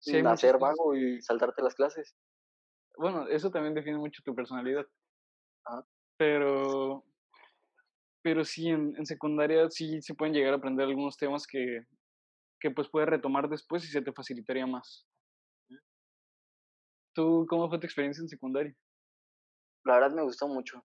[0.00, 2.14] sí hacer vago y saltarte las clases.
[2.96, 4.84] Bueno, eso también define mucho tu personalidad.
[5.64, 5.86] Ajá.
[6.18, 7.04] Pero,
[8.22, 11.86] pero sí, en, en secundaria sí se pueden llegar a aprender algunos temas que
[12.64, 15.06] que pues puedes retomar después y se te facilitaría más.
[17.14, 18.74] ¿Tú cómo fue tu experiencia en secundaria?
[19.84, 20.82] La verdad me gustó mucho.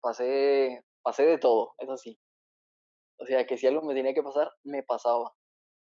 [0.00, 2.16] Pasé, pasé de todo, eso sí.
[3.20, 5.32] O sea, que si algo me tenía que pasar, me pasaba.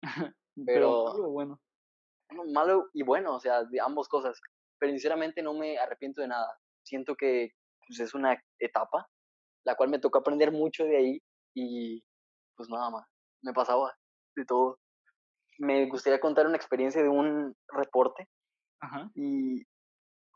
[0.66, 1.62] Pero, malo bueno.
[2.54, 4.40] Malo y bueno, o sea, de ambas cosas.
[4.80, 6.58] Pero sinceramente no me arrepiento de nada.
[6.84, 7.52] Siento que
[7.88, 9.08] pues, es una etapa,
[9.66, 11.22] la cual me tocó aprender mucho de ahí
[11.56, 12.04] y
[12.56, 13.08] pues nada más.
[13.44, 13.94] Me pasaba
[14.36, 14.80] de todo
[15.62, 18.28] me gustaría contar una experiencia de un reporte.
[19.14, 19.64] Y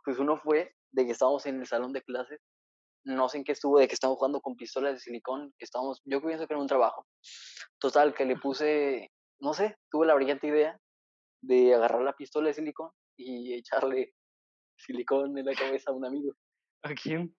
[0.03, 2.39] pues uno fue de que estábamos en el salón de clases,
[3.05, 6.01] no sé en qué estuvo, de que estábamos jugando con pistolas de silicón, que estábamos,
[6.05, 7.05] yo pienso que era un trabajo.
[7.79, 10.79] Total, que le puse, no sé, tuve la brillante idea
[11.41, 14.13] de agarrar la pistola de silicón y echarle
[14.77, 16.33] silicón en la cabeza a un amigo.
[16.83, 17.35] ¿A quién?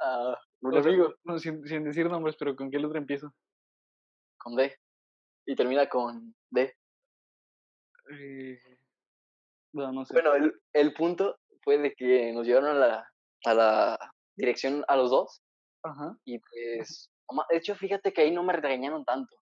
[0.00, 1.14] A un amigo.
[1.38, 3.32] sin, sin, decir nombres, pero ¿con qué letra empiezo?
[4.38, 4.74] Con D.
[5.46, 6.74] y termina con D.
[8.12, 8.78] Eh,
[9.72, 10.14] no, sé.
[10.14, 13.09] Bueno, el, el, punto fue de que nos llevaron a la,
[13.44, 13.98] a la
[14.36, 15.42] dirección a los dos.
[15.82, 16.16] Ajá.
[16.24, 17.10] Y pues,
[17.50, 19.36] de hecho, fíjate que ahí no me regañaron tanto.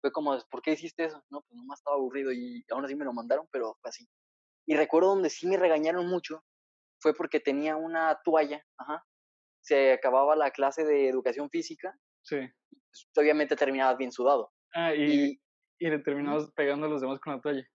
[0.00, 1.22] Fue como, ¿por qué hiciste eso?
[1.30, 4.08] No, pues nomás estaba aburrido y aún así me lo mandaron, pero fue así.
[4.66, 6.44] Y recuerdo donde sí me regañaron mucho,
[7.00, 9.04] fue porque tenía una toalla, ajá.
[9.60, 11.96] Se acababa la clase de educación física.
[12.22, 12.38] Sí.
[12.70, 14.52] Pues, obviamente terminabas bien sudado.
[14.74, 15.40] Ah, y,
[15.78, 17.66] y, le terminabas pegando a los demás con la toalla.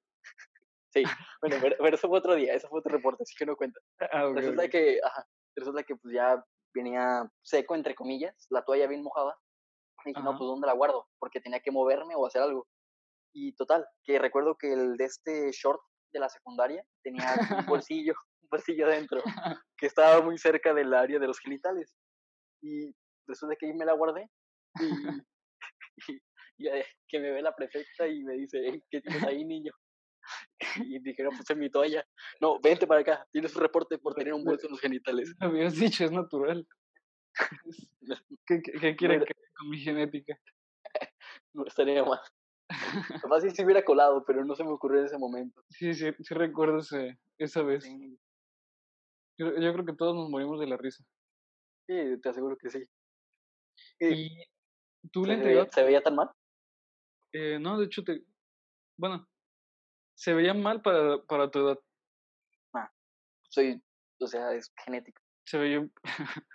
[0.93, 1.03] Sí,
[1.41, 3.79] bueno, pero, eso fue otro día, eso fue otro reporte, así que no cuenta.
[4.11, 6.43] Ah, resulta que, ajá, resulta que pues ya
[6.73, 9.35] venía seco, entre comillas, la toalla bien mojada.
[10.05, 11.07] Y dije, no, pues ¿dónde la guardo?
[11.19, 12.67] Porque tenía que moverme o hacer algo.
[13.33, 15.81] Y total, que recuerdo que el de este short
[16.13, 19.21] de la secundaria tenía un bolsillo, un bolsillo adentro,
[19.77, 21.93] que estaba muy cerca del área de los genitales.
[22.61, 22.95] Y
[23.27, 24.29] resulta que ahí me la guardé.
[24.79, 24.89] Y,
[26.57, 26.69] y,
[27.07, 29.73] que me ve la prefecta y me dice, ¿qué tienes ahí, niño?
[30.89, 32.05] Y dije, no, pues mi toalla.
[32.39, 35.33] No, vente para acá, tienes un reporte por tener un bolso en los genitales.
[35.39, 36.67] Lo habías dicho, es natural.
[38.45, 40.37] ¿Qué, qué, quieren que con mi genética?
[41.53, 42.19] No estaría mal.
[43.21, 45.63] Capaz si se hubiera colado, pero no se me ocurrió en ese momento.
[45.69, 46.79] Sí, sí, sí recuerdo
[47.37, 47.85] esa vez.
[49.37, 51.03] Yo, yo, creo que todos nos morimos de la risa.
[51.87, 52.83] Sí, te aseguro que sí.
[53.99, 54.43] ¿Y
[55.11, 55.81] tú le entregaste?
[55.81, 56.29] ¿Se veía tan mal?
[57.33, 58.23] Eh, no, de hecho, te...
[58.97, 59.27] bueno,
[60.17, 61.79] se veía mal para, para tu edad.
[62.73, 62.91] Ah,
[63.49, 63.81] soy,
[64.19, 65.21] o sea, es genético.
[65.45, 65.87] Se veía,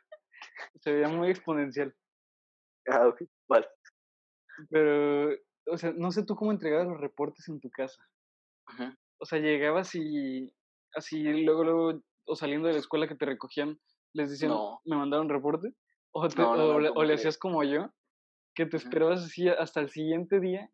[0.80, 1.94] se veía muy exponencial.
[2.88, 3.68] Ah, ok, vale.
[4.68, 8.02] Pero o sea, no sé tú cómo entregabas los reportes en tu casa.
[9.18, 10.52] O sea, llegabas y
[10.94, 13.78] así luego, luego, o saliendo de la escuela que te recogían,
[14.14, 14.52] les decían,
[14.84, 15.74] me mandaron reporte.
[16.12, 17.90] O, o, le hacías como yo,
[18.54, 20.70] que te esperabas así hasta el siguiente día.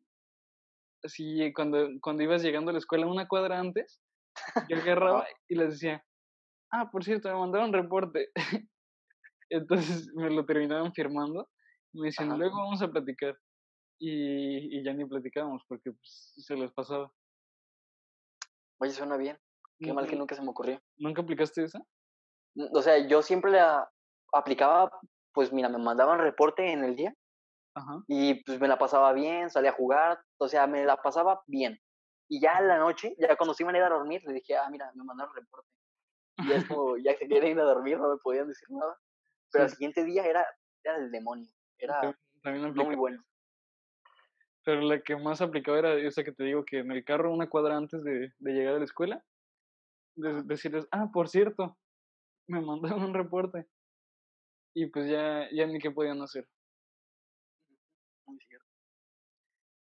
[1.04, 4.00] Así, cuando, cuando ibas llegando a la escuela una cuadra antes,
[4.70, 6.04] yo agarraba y les decía,
[6.72, 8.30] ah, por cierto, me mandaron reporte.
[9.50, 11.48] Entonces me lo terminaban firmando.
[11.92, 13.36] Y me decían, luego vamos a platicar
[14.00, 17.10] y, y ya ni platicábamos porque pues, se les pasaba.
[18.80, 19.38] Oye, suena bien.
[19.80, 20.80] Qué mal que nunca se me ocurrió.
[20.96, 21.80] ¿Nunca aplicaste esa?
[22.72, 23.88] O sea, yo siempre la
[24.32, 24.90] aplicaba,
[25.32, 27.14] pues mira, me mandaban reporte en el día
[27.78, 28.02] Ajá.
[28.08, 31.78] y pues me la pasaba bien, salía a jugar, o sea, me la pasaba bien.
[32.28, 34.56] Y ya en la noche, ya cuando se iban a ir a dormir, le dije,
[34.56, 35.68] ah, mira, me mandaron reporte.
[36.38, 38.96] Y es como, ya que querían ir a dormir, no me podían decir nada.
[39.50, 40.46] Pero al siguiente día era,
[40.84, 41.50] era el demonio.
[41.78, 42.14] Era
[42.44, 43.24] no muy bueno.
[44.64, 47.48] Pero la que más aplicaba era esa que te digo que en el carro, una
[47.48, 49.24] cuadra antes de, de llegar a la escuela,
[50.16, 51.78] decirles, ah, por cierto,
[52.46, 53.66] me mandaron un reporte.
[54.74, 56.46] Y pues ya, ya ni qué podían hacer.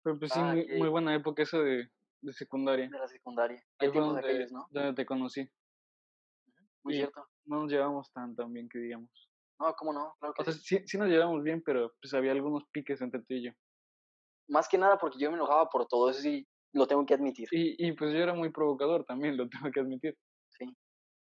[0.07, 1.90] Pero pues sí, ah, muy, buena época esa de,
[2.23, 2.88] de secundaria.
[2.88, 3.61] De la secundaria.
[3.81, 4.69] Ahí fue donde, ¿no?
[4.71, 5.51] donde te conocí.
[6.85, 7.27] Muy cierto.
[7.45, 9.11] No nos llevamos tan, tan bien que digamos.
[9.59, 10.14] No, ¿cómo no?
[10.21, 13.21] Claro que o sea, sí, sí nos llevamos bien, pero pues había algunos piques entre
[13.23, 13.53] tú y yo
[14.49, 17.49] más que nada porque yo me enojaba por todo, eso sí, lo tengo que admitir.
[17.51, 20.16] Y, y pues yo era muy provocador también, lo tengo que admitir.
[20.51, 20.66] Sí,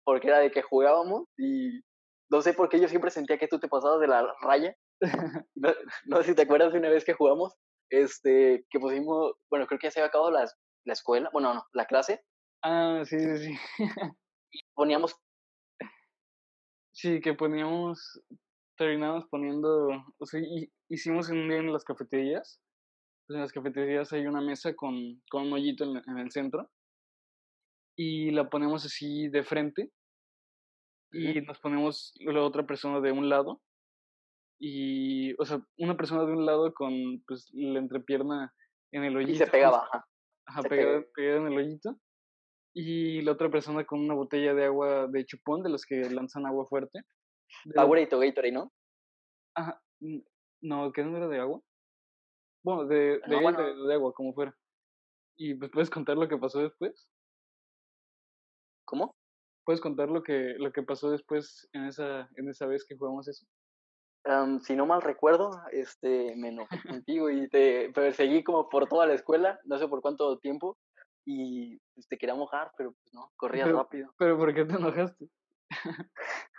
[0.05, 1.81] porque era de que jugábamos y
[2.31, 4.75] no sé por qué yo siempre sentía que tú te pasabas de la raya.
[5.55, 7.55] no, sé si te acuerdas de una vez que jugamos,
[7.92, 10.50] este, que pusimos, bueno, creo que ya se había acabado la,
[10.85, 12.24] la escuela, bueno, no, la clase.
[12.62, 13.59] Ah, sí, sí, sí.
[14.74, 15.16] poníamos...
[16.94, 18.20] Sí, que poníamos,
[18.76, 20.40] terminamos poniendo, o sea,
[20.88, 22.61] hicimos un día en las cafeterías
[23.28, 26.70] en las cafeterías hay una mesa con, con un hoyito en, el centro
[27.96, 29.90] y la ponemos así de frente
[31.12, 33.61] y nos ponemos la otra persona de un lado
[34.64, 38.55] y, o sea, una persona de un lado con pues la entrepierna
[38.92, 39.33] en el hoyito.
[39.33, 39.88] Y se pegaba,
[40.46, 40.62] ajá.
[40.68, 41.98] pegada, en el hoyito.
[42.72, 46.46] Y la otra persona con una botella de agua de chupón, de los que lanzan
[46.46, 47.01] agua fuerte.
[47.75, 48.72] Powerade Gatorade, ¿no?
[49.57, 49.83] Ajá.
[50.62, 51.61] No, ¿qué número de agua?
[52.64, 54.57] Bueno, de, de, de, agua, como fuera.
[55.37, 57.11] ¿Y pues puedes contar lo que pasó después?
[58.85, 59.16] ¿Cómo?
[59.64, 63.27] ¿Puedes contar lo que, lo que pasó después en esa, en esa vez que jugamos
[63.27, 63.44] eso?
[64.63, 69.15] Si no mal recuerdo, este, me enojé contigo y te perseguí como por toda la
[69.15, 70.79] escuela, no sé por cuánto tiempo,
[71.25, 74.13] y pues, te quería mojar, pero pues no, corrías rápido.
[74.19, 75.29] ¿Pero por qué te enojaste?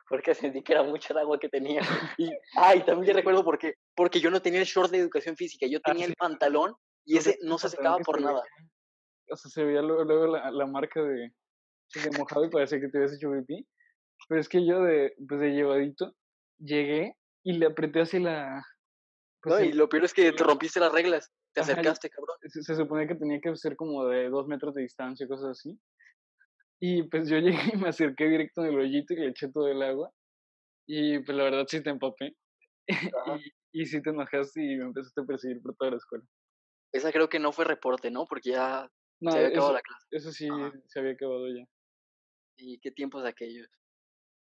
[0.10, 1.82] porque sentí que era mucha el agua que tenía.
[2.18, 3.76] Y, ay, también recuerdo por qué.
[3.96, 7.18] Porque yo no tenía el short de educación física, yo ah, tenía el pantalón y
[7.18, 8.44] ese no se secaba por nada.
[9.30, 11.34] O sea, se veía luego, la, la, marca de,
[11.96, 13.66] de mojado y parecía que te habías hecho pipí.
[14.28, 16.14] Pero es que yo de, pues de llevadito
[16.60, 18.66] llegué y le apreté así la,
[19.42, 22.38] Pues no, y lo peor es que te rompiste las reglas, te acercaste, cabrón.
[22.44, 25.78] Se, se, suponía que tenía que ser como de dos metros de distancia, cosas así.
[26.80, 29.68] Y pues yo llegué y me acerqué directo en el hoyito y le eché todo
[29.68, 30.12] el agua.
[30.88, 32.36] Y pues la verdad sí te empapé.
[32.88, 36.26] y, y sí te enojaste y me empezaste a perseguir por toda la escuela.
[36.94, 38.26] Esa creo que no fue reporte, ¿no?
[38.26, 38.88] Porque ya
[39.20, 40.08] se había acabado la clase.
[40.12, 40.48] Eso sí,
[40.88, 41.66] se había acabado ya.
[42.58, 43.68] ¿Y qué tiempos aquellos?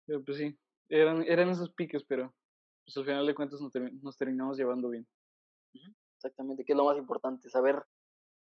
[0.06, 0.58] Pero pues sí,
[0.90, 2.34] eran, eran esos piques, pero
[2.90, 5.08] pues al final de cuentas nos, terminamos llevando bien.
[6.16, 7.84] Exactamente, que es lo más importante, saber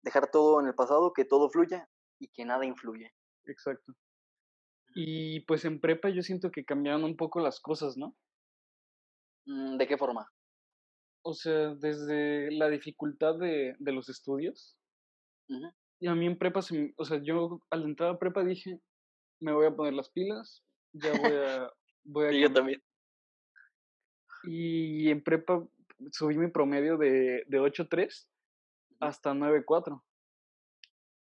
[0.01, 1.87] dejar todo en el pasado, que todo fluya
[2.19, 3.13] y que nada influye.
[3.45, 3.93] Exacto.
[4.95, 8.15] Y pues en prepa yo siento que cambiaron un poco las cosas, ¿no?
[9.45, 10.27] Mm, ¿De qué forma?
[11.23, 14.75] O sea, desde la dificultad de, de los estudios.
[15.99, 16.61] Y a mí en prepa,
[16.97, 18.81] o sea, yo al entrar a prepa dije,
[19.39, 21.71] me voy a poner las pilas, ya voy a...
[22.03, 22.81] Voy a y yo también.
[24.43, 25.63] Y en prepa
[26.11, 28.27] subí mi promedio de, de 8.3
[28.99, 30.01] hasta 9.4.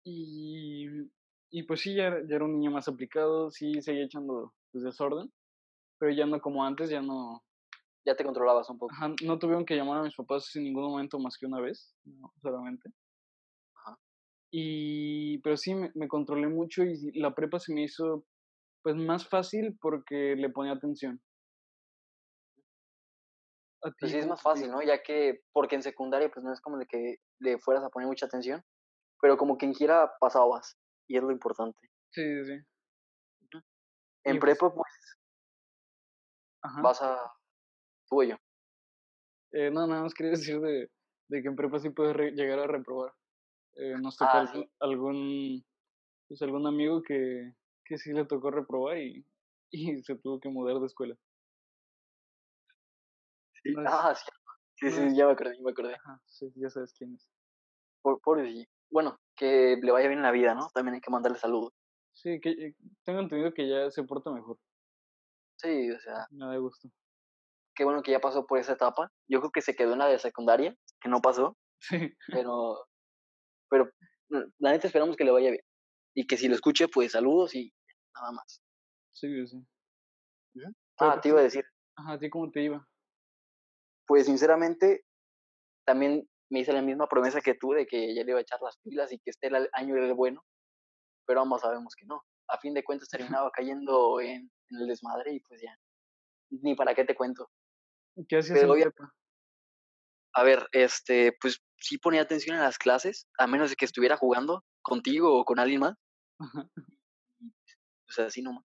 [0.05, 0.87] Y,
[1.51, 5.33] y pues sí, ya, ya, era un niño más aplicado, sí seguía echando pues, desorden,
[5.99, 7.43] pero ya no como antes, ya no...
[8.07, 8.93] Ya te controlabas un poco.
[8.93, 11.97] Ajá, no tuvieron que llamar a mis papás en ningún momento más que una vez,
[12.05, 12.91] no, solamente.
[13.77, 13.99] Ajá.
[14.51, 18.27] Y, pero sí, me, me controlé mucho y la prepa se me hizo
[18.83, 21.19] pues más fácil porque le ponía atención.
[24.01, 24.83] Pues sí es más fácil, ¿no?
[24.83, 28.09] Ya que, porque en secundaria pues no es como de que le fueras a poner
[28.09, 28.63] mucha atención,
[29.21, 31.79] pero como quien quiera pasabas, y es lo importante.
[32.11, 33.61] Sí, sí, sí.
[34.27, 34.93] En pues prepa pues
[36.83, 37.31] vas a
[38.09, 38.37] tú y yo.
[39.53, 40.91] Eh, no, nada más quería decir de,
[41.29, 43.13] de que en prepa sí puedes llegar a reprobar.
[43.77, 45.65] Eh, nos tocó ah, algún,
[46.29, 47.53] pues algún amigo que,
[47.85, 49.27] que sí le tocó reprobar y,
[49.71, 51.17] y se tuvo que mudar de escuela.
[53.65, 54.27] Sí, ah, sí,
[54.77, 55.95] sí, sí, ya me acordé, ya me acordé.
[55.95, 57.27] Ajá, sí, ya sabes quién es.
[58.03, 58.39] Por, por
[58.91, 60.69] bueno, que le vaya bien en la vida, ¿no?
[60.75, 61.73] También hay que mandarle saludos.
[62.13, 62.75] Sí, que eh,
[63.05, 64.59] tengo entendido que ya se porta mejor.
[65.57, 66.27] Sí, o sea.
[66.31, 66.89] Me da gusto.
[67.75, 69.11] Qué bueno que ya pasó por esa etapa.
[69.27, 71.57] Yo creo que se quedó en la de secundaria, que no pasó.
[71.81, 72.15] Sí.
[72.29, 72.87] Pero,
[73.69, 73.91] pero
[74.59, 75.63] la neta esperamos que le vaya bien
[76.15, 77.75] y que si lo escuche, pues saludos y
[78.15, 78.63] nada más.
[79.13, 79.63] Sí, sí.
[80.99, 81.65] Ah, te iba a decir.
[81.97, 82.89] Ajá, ¿a ti cómo te iba?
[84.07, 85.05] Pues sinceramente,
[85.87, 88.61] también me hice la misma promesa que tú de que ya le iba a echar
[88.63, 90.45] las pilas y que este el año del bueno,
[91.27, 92.23] pero ambos sabemos que no.
[92.49, 95.77] A fin de cuentas terminaba cayendo en, el desmadre y pues ya,
[96.51, 97.49] ni para qué te cuento.
[98.29, 98.93] ¿Qué hacías en
[100.35, 104.17] A ver, este, pues sí ponía atención en las clases, a menos de que estuviera
[104.17, 105.95] jugando contigo o con alguien más.
[108.07, 108.65] O sea, así nomás.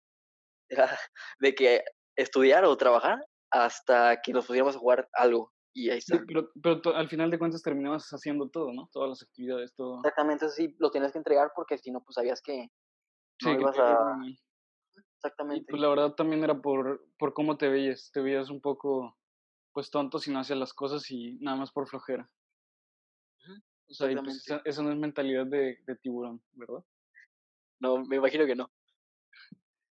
[0.69, 0.95] Era
[1.39, 1.83] de que
[2.15, 3.17] estudiar o trabajar
[3.51, 5.51] hasta que nos pusiéramos a jugar algo.
[5.73, 6.21] Y ahí está.
[6.27, 8.89] pero, pero al final de cuentas terminabas haciendo todo, ¿no?
[8.91, 9.97] Todas las actividades, todo.
[9.97, 12.69] Exactamente, sí, lo tienes que entregar porque si no, pues sabías que
[13.43, 14.17] no ibas a...
[15.15, 15.65] Exactamente.
[15.69, 18.09] pues la verdad también era por, por cómo te veías.
[18.13, 19.17] Te veías un poco,
[19.73, 22.29] pues tonto si no hacías las cosas y nada más por flojera.
[23.89, 26.83] O sea, pues, esa, no es mentalidad de, de tiburón, ¿verdad?
[27.81, 28.71] No, me imagino que no.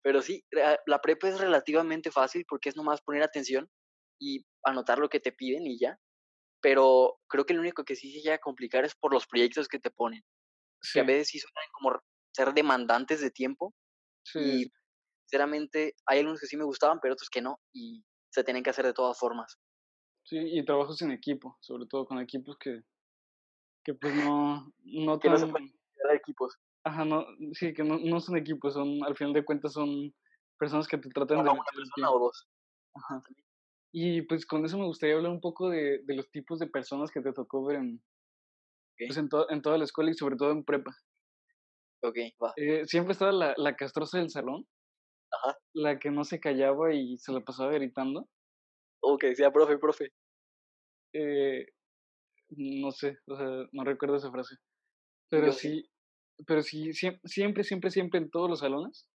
[0.03, 0.45] Pero sí,
[0.87, 3.71] la prepa es relativamente fácil porque es nomás poner atención
[4.21, 5.99] y anotar lo que te piden y ya.
[6.61, 9.69] Pero creo que lo único que sí se llega a complicar es por los proyectos
[9.69, 10.23] que te ponen.
[10.93, 12.01] Que a veces sí suelen como
[12.33, 13.75] ser demandantes de tiempo.
[14.25, 14.39] Sí.
[14.39, 14.73] Y
[15.27, 17.61] sinceramente hay algunos que sí me gustaban, pero otros que no.
[17.73, 19.59] Y se tienen que hacer de todas formas.
[20.25, 22.83] Sí, y trabajos en equipo, sobre todo con equipos que,
[23.85, 25.73] que pues no, no que no se pueden
[26.15, 26.59] equipos.
[26.85, 30.15] Ajá, no, sí, que no, no son equipos, son, al final de cuentas son
[30.59, 31.51] personas que te tratan de...
[31.51, 32.49] Una persona o dos.
[32.95, 33.23] Ajá.
[33.93, 37.11] Y pues con eso me gustaría hablar un poco de, de los tipos de personas
[37.11, 38.03] que te tocó ver en,
[38.99, 40.97] pues en, en toda la escuela y sobre todo en prepa.
[42.03, 42.53] Ok, va.
[42.57, 44.67] Eh, siempre estaba la, la castrosa del salón.
[45.31, 45.57] Ajá.
[45.75, 48.29] La que no se callaba y se la pasaba gritando.
[49.01, 50.13] O que decía, profe, profe.
[51.15, 51.67] Eh,
[52.51, 54.57] no sé, o sea, no recuerdo esa frase.
[55.29, 55.89] Pero sí,
[56.47, 59.09] pero sí, siempre, siempre, siempre en todos los salones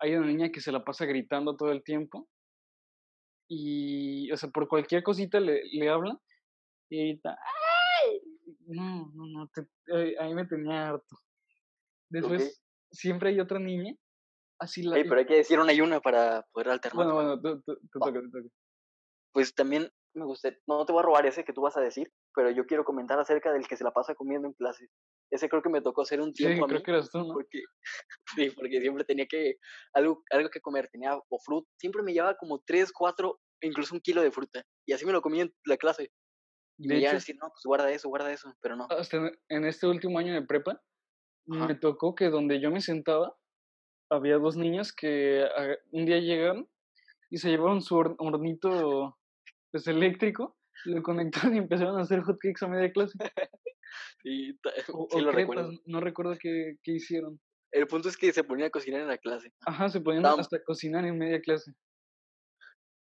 [0.00, 2.28] hay una niña que se la pasa gritando todo el tiempo.
[3.48, 6.18] Y, o sea, por cualquier cosita le, le habla
[6.90, 8.20] y grita, ¡ay!
[8.66, 9.50] No, no, no,
[10.20, 11.16] ahí me tenía harto.
[12.08, 13.94] Después, siempre hay otra niña,
[14.58, 14.94] así la...
[14.94, 17.06] pero hay que decir una y una para poder alternar.
[17.06, 18.48] Bueno, bueno, tú, tú, tú toca, toca.
[19.32, 22.12] Pues también me gusta, no te voy a robar ese que tú vas a decir,
[22.34, 24.88] pero yo quiero comentar acerca del que se la pasa comiendo en clase.
[25.34, 27.34] Ese creo que me tocó hacer un tiempo sí, creo que eras tú, ¿no?
[27.34, 27.60] Porque,
[28.36, 29.56] sí, porque siempre tenía que,
[29.92, 34.00] algo, algo que comer, tenía o fruta, siempre me llevaba como 3, 4, incluso un
[34.00, 36.12] kilo de fruta, y así me lo comía en la clase.
[36.78, 38.86] Y de me iban a decir, no, pues guarda eso, guarda eso, pero no.
[38.90, 40.80] Hasta en este último año de prepa,
[41.46, 43.36] me tocó que donde yo me sentaba,
[44.10, 46.68] había dos niñas que ah, un día llegaron
[47.28, 49.18] y se llevaron su hornito
[49.72, 53.18] pues, eléctrico, lo conectaron y empezaron a hacer hotcakes a media clase.
[54.22, 54.52] y
[54.92, 55.72] o, lo recuerdo.
[55.86, 57.40] no recuerdo qué, qué, hicieron.
[57.72, 59.52] El punto es que se ponían a cocinar en la clase.
[59.66, 61.72] Ajá, se ponían hasta a cocinar en media clase.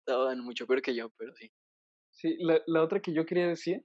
[0.01, 1.51] Estaban mucho peor que yo, pero sí.
[2.11, 3.85] Sí, la, la otra que yo quería decir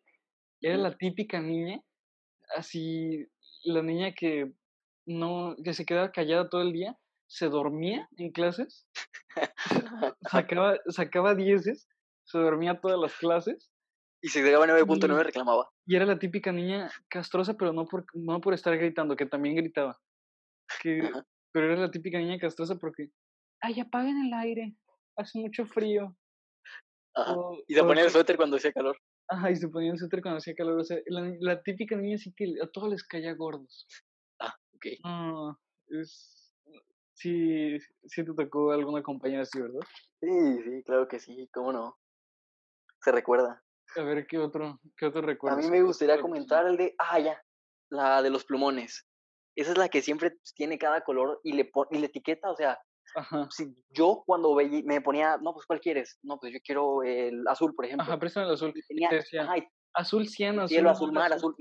[0.61, 1.81] era la típica niña,
[2.55, 3.27] así,
[3.65, 4.53] la niña que
[5.05, 6.97] no, que se quedaba callada todo el día,
[7.27, 8.87] se dormía en clases,
[10.31, 11.87] sacaba, sacaba dieces,
[12.23, 13.71] se dormía todas las clases.
[14.23, 15.69] Y si llegaba 9.9 reclamaba.
[15.85, 19.57] Y era la típica niña castrosa, pero no por, no por estar gritando, que también
[19.57, 19.99] gritaba.
[20.81, 21.11] Que,
[21.51, 23.09] pero era la típica niña castrosa porque,
[23.59, 24.77] ay, apaguen el aire,
[25.17, 26.15] hace mucho frío.
[27.67, 28.97] y se ponía el suéter cuando hacía calor.
[29.27, 30.79] Ajá, y se ponía el suéter cuando hacía calor.
[30.79, 33.87] O sea, la, la típica niña sí que a todos les caía gordos.
[34.39, 34.85] Ah, ok.
[35.03, 35.59] No,
[35.89, 36.53] es,
[37.13, 39.81] sí, sí te tocó alguna compañera así, ¿verdad?
[40.21, 41.97] Sí, sí, claro que sí, cómo no.
[43.01, 43.61] Se recuerda.
[43.95, 45.57] A ver, ¿qué otro, qué otro recuerdo?
[45.57, 47.41] A mí me gustaría comentar el de, ah, ya,
[47.89, 49.05] la de los plumones.
[49.55, 52.55] Esa es la que siempre pues, tiene cada color y le, y le etiqueta, o
[52.55, 52.79] sea,
[53.51, 56.17] Si yo cuando veía, me ponía, no, pues ¿cuál quieres?
[56.23, 58.03] No, pues yo quiero el azul, por ejemplo.
[58.03, 58.73] Ajá, préstame el azul.
[58.87, 59.09] Tenía,
[59.93, 60.67] azul 100, azul.
[60.69, 61.55] Cielo, azul mar, azul.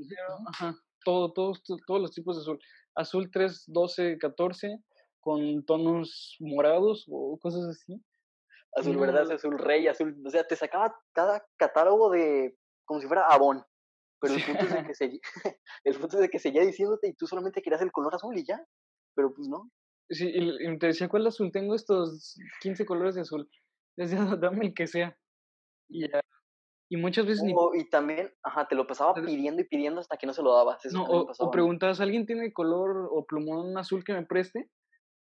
[0.46, 0.74] Ajá,
[1.04, 2.58] todo, todos, todos los tipos de azul.
[2.94, 4.78] Azul 3, 12, 14,
[5.20, 8.02] con tonos morados o cosas así.
[8.74, 13.26] Azul verdad, azul rey, azul, o sea, te sacaba cada catálogo de como si fuera
[13.26, 13.62] Avon.
[14.20, 15.20] Pero el punto, es de que se,
[15.84, 18.44] el punto es de que seguía diciéndote y tú solamente querías el color azul y
[18.46, 18.64] ya.
[19.14, 19.70] Pero pues no.
[20.08, 21.50] Sí, y te decía, ¿cuál azul?
[21.50, 23.48] Tengo estos 15 colores de azul.
[23.96, 25.16] Decía, dame el que sea.
[25.88, 26.20] Y ya.
[26.88, 27.54] Y muchas veces ni...
[27.74, 30.78] Y también, ajá, te lo pasaba pidiendo y pidiendo hasta que no se lo dabas.
[30.92, 34.70] no, o, o, preguntabas, ¿alguien tiene color o plumón azul que me preste?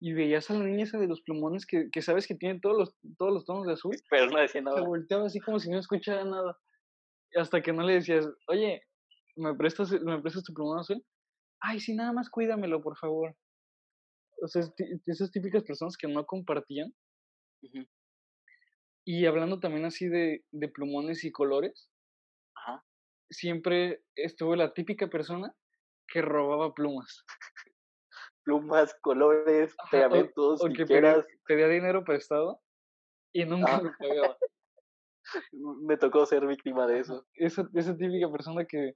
[0.05, 2.77] Y veías a la niña esa de los plumones que, que sabes que tiene todos
[2.77, 3.95] los, todos los tonos de azul.
[4.09, 4.81] Pero no decía nada.
[4.81, 6.59] Se volteaba así como si no escuchara nada.
[7.37, 8.81] Hasta que no le decías, oye,
[9.37, 11.01] ¿me prestas, ¿me prestas tu plumón azul?
[11.61, 13.33] Ay, sí, nada más cuídamelo, por favor.
[14.41, 14.63] O sea,
[15.05, 16.93] esas típicas personas que no compartían.
[19.05, 21.89] Y hablando también así de, de plumones y colores,
[22.55, 22.83] Ajá.
[23.29, 25.55] siempre estuvo la típica persona
[26.09, 27.23] que robaba plumas
[28.43, 32.61] plumas, colores, pegamentos, o, que pedía, dinero prestado
[33.33, 34.37] y nunca me pagaba.
[35.81, 37.25] me tocó ser víctima de eso.
[37.35, 38.95] Esa, esa típica persona que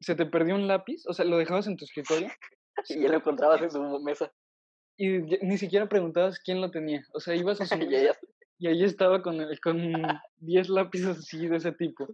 [0.00, 2.28] se te perdió un lápiz, o sea, lo dejabas en tu escritorio.
[2.88, 4.32] y ya lo encontrabas en su mesa.
[4.96, 7.04] Y ni siquiera preguntabas quién lo tenía.
[7.12, 8.18] O sea, ibas a su mesa
[8.58, 9.92] y ahí estaba con, con
[10.36, 12.06] 10 lápices así de ese tipo.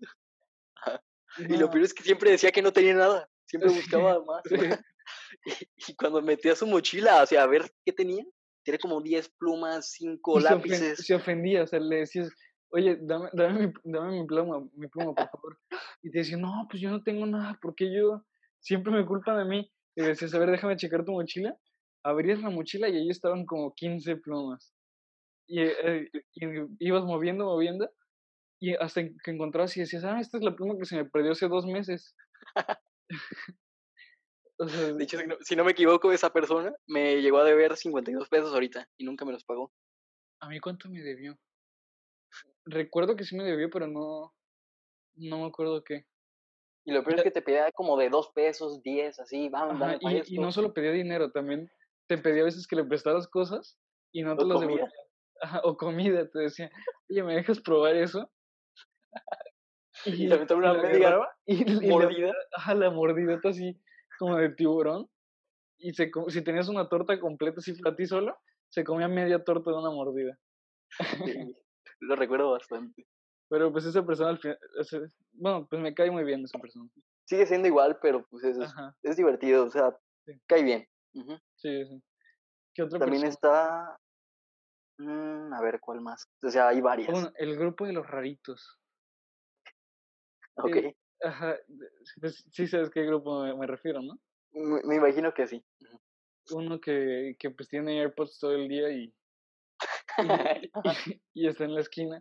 [1.38, 3.28] Y lo peor es que siempre decía que no tenía nada.
[3.46, 4.42] Siempre buscaba más.
[5.88, 8.24] Y, cuando metía su mochila, o sea, a ver qué tenía,
[8.64, 10.98] tiene como 10 plumas, 5 lápices.
[10.98, 12.30] Se, ofendía, o sea, le decías,
[12.70, 15.58] oye, dame, dame, mi, dame mi pluma, mi pluma, por favor.
[16.02, 18.22] Y te decía, no, pues yo no tengo nada, porque yo
[18.60, 19.70] siempre me culpan a mí.
[19.96, 21.56] Y decías, a ver, déjame checar tu mochila.
[22.02, 24.72] Abrías la mochila y ahí estaban como 15 plumas.
[25.46, 26.46] Y, eh, y,
[26.78, 27.90] ibas moviendo, moviendo,
[28.60, 31.32] y hasta que encontrabas y decías, ah, esta es la pluma que se me perdió
[31.32, 32.14] hace dos meses.
[34.98, 38.86] de hecho, si no, me equivoco, esa persona me llegó a deber 52 pesos ahorita
[38.98, 39.72] y nunca me los pagó.
[40.40, 41.38] ¿A mí cuánto me debió?
[42.66, 44.34] Recuerdo que sí me debió, pero no,
[45.16, 46.04] no me acuerdo qué.
[46.84, 50.34] Y lo peor es que te pedía como de 2 pesos, 10, así, vamos, y,
[50.34, 51.70] y, no solo pedía dinero, también
[52.06, 53.78] te pedía a veces que le prestaras cosas
[54.12, 54.90] y no te los devolvía.
[55.64, 56.70] o comida, te decía,
[57.08, 58.30] oye, ¿me dejas probar eso?
[60.04, 62.32] y, y también una media y, mordida.
[62.52, 63.78] ajá, la mordida así
[64.20, 65.08] como de tiburón.
[65.78, 68.36] Y se, si tenías una torta completa así para ti solo,
[68.68, 70.38] se comía media torta de una mordida.
[72.00, 73.06] lo recuerdo bastante.
[73.48, 74.58] Pero pues esa persona al final,
[75.32, 76.88] bueno, pues me cae muy bien esa persona.
[77.24, 78.58] Sigue siendo igual, pero pues es,
[79.02, 79.96] es divertido, o sea,
[80.46, 80.86] cae bien.
[81.56, 82.02] Sí, sí.
[82.74, 83.98] ¿Qué otra También está,
[84.98, 86.28] mm, a ver, ¿cuál más?
[86.42, 87.10] O sea, hay varias.
[87.10, 88.78] Bueno, el grupo de los raritos.
[90.56, 90.76] Ok.
[90.76, 91.56] Eh, Ajá,
[92.20, 94.18] pues sí sabes qué grupo me, refiero, ¿no?
[94.52, 95.62] Me, imagino que sí.
[96.52, 99.12] Uno que, que pues tiene AirPods todo el día y,
[101.34, 102.18] y, está en la esquina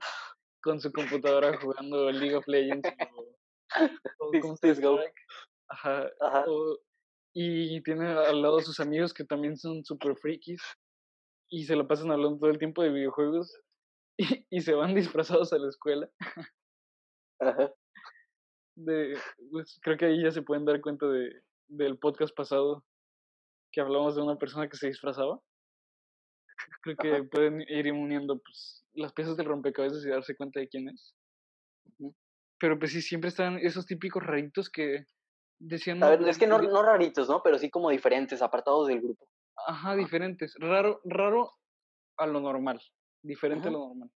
[0.62, 2.88] con su computadora jugando League of Legends
[4.20, 5.00] o, o
[5.70, 6.10] Ajá.
[6.20, 6.46] Ajá.
[7.34, 10.62] y tiene al lado sus amigos que también son super frikis
[11.50, 13.60] y se lo pasan hablando todo el tiempo de videojuegos
[14.18, 16.10] y, y se van disfrazados a la escuela.
[17.40, 17.74] Ajá.
[18.80, 19.18] De,
[19.52, 22.86] pues, creo que ahí ya se pueden dar cuenta de, del podcast pasado
[23.72, 25.40] que hablamos de una persona que se disfrazaba.
[26.82, 30.90] Creo que pueden ir uniendo pues, las piezas del rompecabezas y darse cuenta de quién
[30.90, 31.14] es.
[32.58, 35.06] Pero pues sí, siempre están esos típicos raritos que
[35.60, 36.04] decían...
[36.04, 37.42] A ver, es que no, no raritos, ¿no?
[37.44, 39.30] Pero sí como diferentes, apartados del grupo.
[39.68, 40.56] Ajá, diferentes.
[40.58, 41.52] Raro, raro
[42.18, 42.82] a lo normal.
[43.22, 44.10] Diferente a lo normal.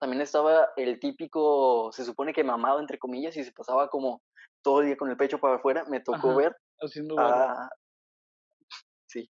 [0.00, 4.22] También estaba el típico, se supone que mamado, entre comillas, y se pasaba como
[4.62, 5.84] todo el día con el pecho para afuera.
[5.90, 6.56] Me tocó ver.
[6.80, 7.68] Haciendo barras.
[9.06, 9.30] sí.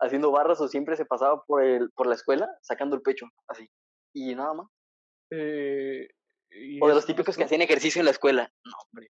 [0.00, 3.68] Haciendo barras o siempre se pasaba por, el, por la escuela sacando el pecho, así.
[4.14, 4.68] Y nada más.
[5.30, 6.08] Eh,
[6.80, 8.52] o de los típicos que hacían ejercicio en la escuela.
[8.64, 9.10] No, hombre.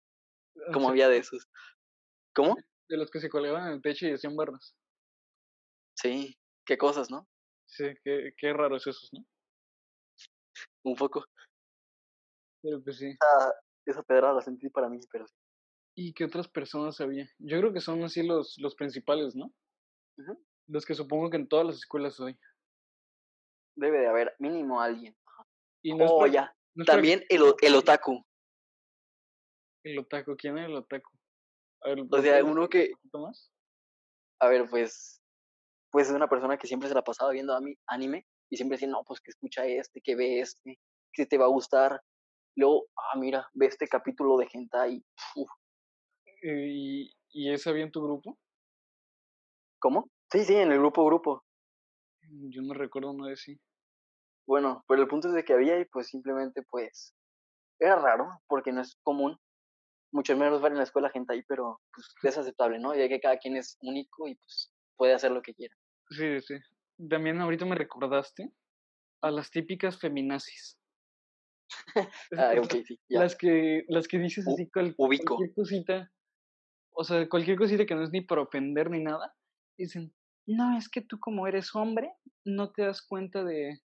[0.74, 1.48] ¿Cómo había de esos?
[2.34, 2.56] ¿Cómo?
[2.88, 4.76] De los que se colgaban en el techo y hacían barras.
[5.96, 7.26] Sí, qué cosas, ¿no?
[7.66, 9.24] Sí, qué, qué raros esos, ¿no?
[10.84, 11.24] Un poco.
[12.62, 13.16] Pero pues sí.
[13.20, 13.52] Ah,
[13.86, 15.34] esa pedrada la sentí para mí, pero sí.
[15.96, 17.28] ¿Y qué otras personas había?
[17.38, 19.52] Yo creo que son así los, los principales, ¿no?
[20.66, 22.36] Los que supongo que en todas las escuelas hoy.
[23.76, 25.16] Debe de haber mínimo alguien.
[25.82, 26.54] Y oh, ya.
[26.86, 28.24] También el, el otaku.
[29.84, 31.10] El otaku, ¿quién es el otaku?
[31.82, 32.92] A ver, o sea, uno que...
[33.12, 33.52] Más?
[34.40, 35.20] A ver, pues...
[35.90, 38.76] Pues es una persona que siempre se la pasaba viendo a mí anime y siempre
[38.76, 40.78] decía, no, pues que escucha este, que ve este,
[41.12, 42.00] que te va a gustar.
[42.54, 45.04] Luego, ah, mira, ve este capítulo de hentai.
[46.42, 48.38] Eh, ¿Y, ¿Y ese había en tu grupo?
[49.80, 50.08] ¿Cómo?
[50.30, 51.44] Sí, sí, en el grupo grupo.
[52.22, 53.60] Mm, yo no recuerdo no de sí.
[54.46, 57.12] Bueno, pero el punto es de que había y pues simplemente pues
[57.80, 59.36] era raro porque no es común.
[60.12, 62.94] Mucho menos ver en la escuela gente ahí, pero pues es aceptable, ¿no?
[62.94, 65.74] Ya que cada quien es único y pues puede hacer lo que quiera.
[66.10, 66.54] Sí, sí.
[67.08, 68.52] También ahorita me recordaste
[69.22, 70.78] a las típicas feminazis.
[72.38, 76.12] ah, okay, sí, Las que, las que dices así cualquier cosita,
[76.92, 79.34] o sea, cualquier cosita que no es ni para ofender ni nada,
[79.76, 80.14] dicen,
[80.46, 82.12] no, es que tú como eres hombre,
[82.44, 83.80] no te das cuenta de,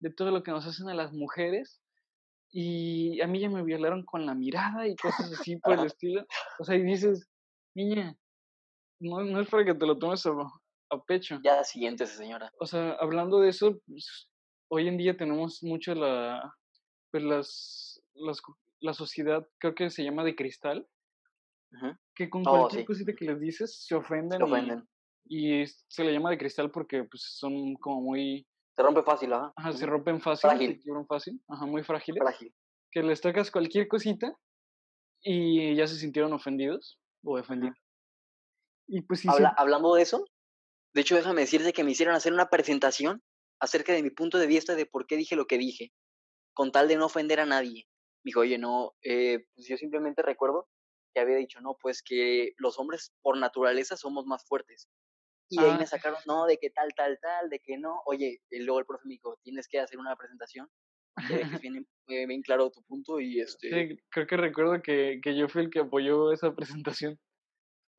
[0.00, 1.80] de todo lo que nos hacen a las mujeres.
[2.50, 6.26] Y a mí ya me violaron con la mirada y cosas así por el estilo.
[6.58, 7.30] O sea, y dices,
[7.74, 8.14] niña,
[9.00, 10.32] no, no es para que te lo tomes a,
[10.92, 11.40] a pecho.
[11.42, 12.52] Ya siguiente, señora.
[12.60, 14.28] O sea, hablando de eso, pues,
[14.68, 16.54] hoy en día tenemos mucho la,
[17.10, 18.40] pues las, las,
[18.80, 20.86] la sociedad, creo que se llama de cristal,
[22.14, 24.38] que con oh, cualquier cosita que les dices se ofenden.
[24.38, 24.88] Se ofenden.
[25.24, 29.32] Y, y, se le llama de cristal porque pues son como muy se rompe fácil,
[29.32, 29.52] ajá.
[29.56, 30.50] Ajá, se rompen fácil.
[30.50, 30.82] Frágil.
[30.82, 31.42] Se fácil.
[31.48, 32.22] Ajá, muy frágiles.
[32.22, 32.54] Frágil.
[32.90, 34.34] Que les tocas cualquier cosita
[35.22, 37.76] y ya se sintieron ofendidos o defendidos.
[38.88, 40.24] Y pues sí, Hablando de eso,
[40.94, 43.22] de hecho, déjame decirte que me hicieron hacer una presentación
[43.60, 45.92] acerca de mi punto de vista de por qué dije lo que dije,
[46.54, 47.86] con tal de no ofender a nadie.
[48.24, 50.68] Me dijo, oye, no, eh, pues yo simplemente recuerdo
[51.14, 54.88] que había dicho, no, pues que los hombres por naturaleza somos más fuertes.
[55.48, 55.86] Y ahí me ah.
[55.86, 58.00] sacaron, no, de que tal, tal, tal, de que no.
[58.06, 60.68] Oye, y luego el profe me dijo, tienes que hacer una presentación.
[61.28, 63.68] Que bien, eh, bien, claro tu punto y este...
[63.68, 67.18] Sí, creo que recuerdo que, que yo fui el que apoyó esa presentación.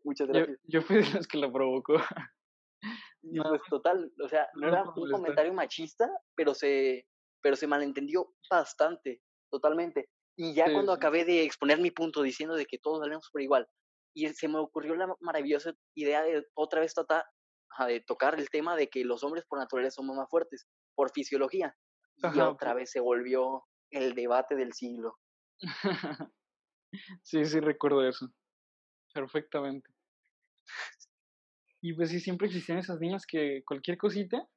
[0.03, 0.57] Muchas gracias.
[0.63, 1.95] Yo, fui de los que la provocó.
[3.21, 7.07] No, pues total, o sea, no, era un comentario machista, pero se,
[7.41, 10.09] pero se malentendió bastante, totalmente.
[10.35, 13.67] Y ya cuando acabé de exponer mi punto diciendo de que todos salimos por igual,
[14.15, 17.23] y se me ocurrió la maravillosa idea de otra vez tratar,
[17.87, 21.75] de tocar el tema de que los hombres por naturaleza somos más fuertes, por fisiología.
[22.17, 25.17] Y otra vez se volvió el debate del siglo.
[27.23, 28.29] sí, sí, recuerdo eso.
[29.13, 29.89] Perfectamente.
[31.83, 34.47] Y pues sí, siempre existían esas niñas que cualquier cosita.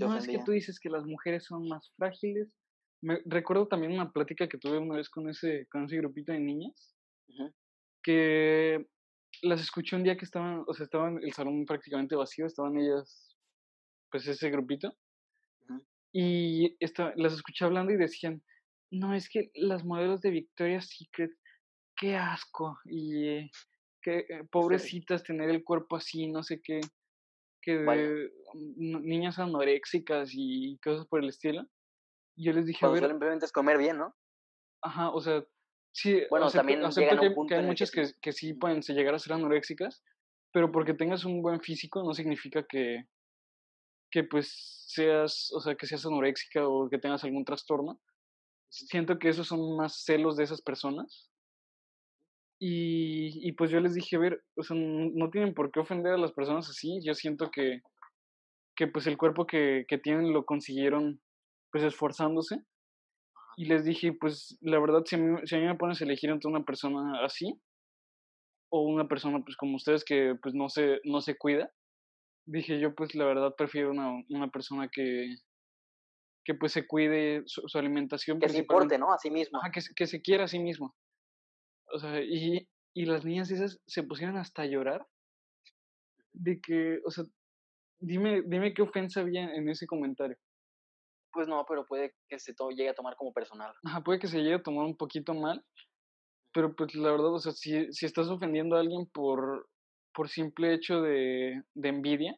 [0.00, 2.48] no es que tú dices que las mujeres son más frágiles.
[3.02, 6.40] Me, recuerdo también una plática que tuve una vez con ese, con ese grupito de
[6.40, 6.96] niñas.
[8.02, 8.82] Que
[9.42, 13.36] las escuché un día que estaban, o sea, estaban el salón prácticamente vacío, estaban ellas,
[14.10, 14.96] pues ese grupito.
[16.14, 18.42] Y esta, las escuché hablando y decían,
[18.90, 21.30] no, es que las modelos de Victoria's Secret,
[21.94, 23.50] qué asco, y eh,
[24.02, 26.80] qué eh, pobrecitas tener el cuerpo así, no sé qué,
[27.60, 28.30] que
[28.76, 31.66] niñas anoréxicas y cosas por el estilo.
[32.36, 33.06] Y yo les dije, a ver...
[33.06, 34.14] Simplemente es comer bien, ¿no?
[34.80, 35.44] Ajá, o sea,
[35.92, 37.18] Sí, bueno, también acepto
[37.48, 40.04] que, hay muchas que, que, sí pueden llegar a ser anoréxicas,
[40.52, 43.04] pero porque tengas un buen físico no significa que,
[44.10, 48.00] que pues seas, o sea, que seas anoréxica o que tengas algún trastorno.
[48.68, 51.27] Siento que esos son más celos de esas personas.
[52.60, 56.12] Y, y pues yo les dije, a ver, o sea, no, tienen por qué ofender
[56.12, 57.00] a las personas así.
[57.04, 57.82] Yo siento que,
[58.76, 61.20] que pues el cuerpo que, que tienen lo consiguieron
[61.70, 62.62] pues esforzándose
[63.56, 66.04] Y les dije, pues la verdad, si a, mí, si a mí me pones a
[66.04, 67.60] elegir entre una persona así
[68.70, 71.70] o una persona pues como ustedes que pues no se, no se cuida,
[72.46, 75.36] dije yo pues la verdad prefiero una, una persona que,
[76.44, 78.40] que pues se cuide su, alimentación.
[78.40, 79.12] Que se importe, ¿no?
[79.12, 79.60] A sí mismo.
[79.72, 80.94] que, que se quiera a sí mismo.
[81.92, 85.06] O sea, y, y las niñas esas se pusieron hasta a llorar
[86.32, 87.24] de que, o sea,
[88.00, 90.36] dime, dime qué ofensa había en ese comentario.
[91.32, 93.72] Pues no, pero puede que se llegue a tomar como personal.
[93.84, 95.64] Ajá, puede que se llegue a tomar un poquito mal,
[96.52, 99.68] pero pues la verdad, o sea, si, si estás ofendiendo a alguien por,
[100.14, 102.34] por simple hecho de, de envidia,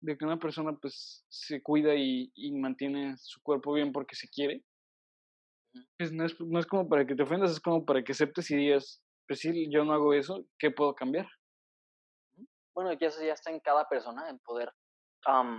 [0.00, 4.28] de que una persona pues se cuida y, y, mantiene su cuerpo bien porque se
[4.28, 4.64] quiere,
[5.98, 8.50] pues no es, no es como para que te ofendas, es como para que aceptes
[8.50, 11.26] y digas, pues sí, yo no hago eso, ¿qué puedo cambiar?
[12.74, 14.72] Bueno, que eso ya está en cada persona, en poder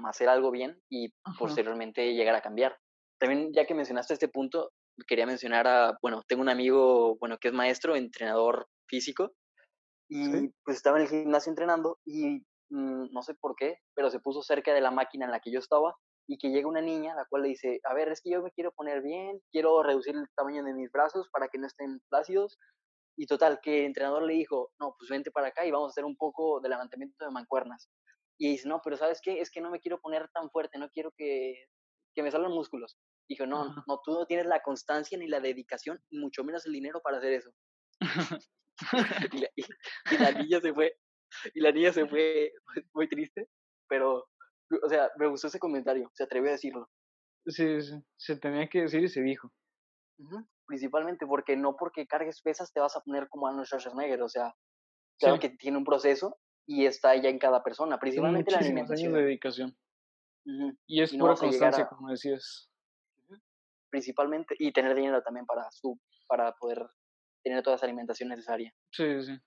[0.06, 2.78] hacer algo bien y posteriormente llegar a cambiar.
[3.20, 4.72] También, ya que mencionaste este punto,
[5.08, 9.32] quería mencionar a, bueno, tengo un amigo, bueno, que es maestro, entrenador físico,
[10.10, 14.20] y pues estaba en el gimnasio entrenando y mm, no sé por qué, pero se
[14.20, 15.96] puso cerca de la máquina en la que yo estaba
[16.28, 18.52] y que llega una niña, la cual le dice, a ver, es que yo me
[18.52, 22.58] quiero poner bien, quiero reducir el tamaño de mis brazos para que no estén flácidos.
[23.16, 25.92] Y total, que el entrenador le dijo, no, pues vente para acá y vamos a
[25.92, 27.90] hacer un poco de levantamiento de mancuernas.
[28.40, 29.40] Y dice, no, pero ¿sabes qué?
[29.40, 31.54] Es que no me quiero poner tan fuerte, no quiero que,
[32.16, 32.98] que me salgan músculos.
[33.30, 37.02] Dijo, no, no, tú no tienes la constancia ni la dedicación, mucho menos el dinero
[37.04, 37.52] para hacer eso.
[39.32, 40.98] y, la, y, la, niña se fue,
[41.54, 42.52] y la niña se fue
[42.94, 43.48] muy triste,
[43.88, 44.28] pero,
[44.82, 46.90] o sea, me gustó ese comentario, se atrevió a decirlo.
[47.46, 49.52] Sí, sí, se tenía que decir y se dijo.
[50.66, 54.56] Principalmente porque no porque cargues pesas te vas a poner como Arnold Schwarzenegger, o sea,
[55.20, 59.10] claro que tiene un proceso y está ya en cada persona, principalmente la alimentación.
[59.10, 59.78] años de dedicación.
[60.88, 62.70] Y es pura constancia, como decías.
[63.90, 66.88] Principalmente, y tener dinero también para, su, para poder
[67.44, 68.74] tener toda esa alimentación necesaria.
[68.92, 69.38] Sí, sí,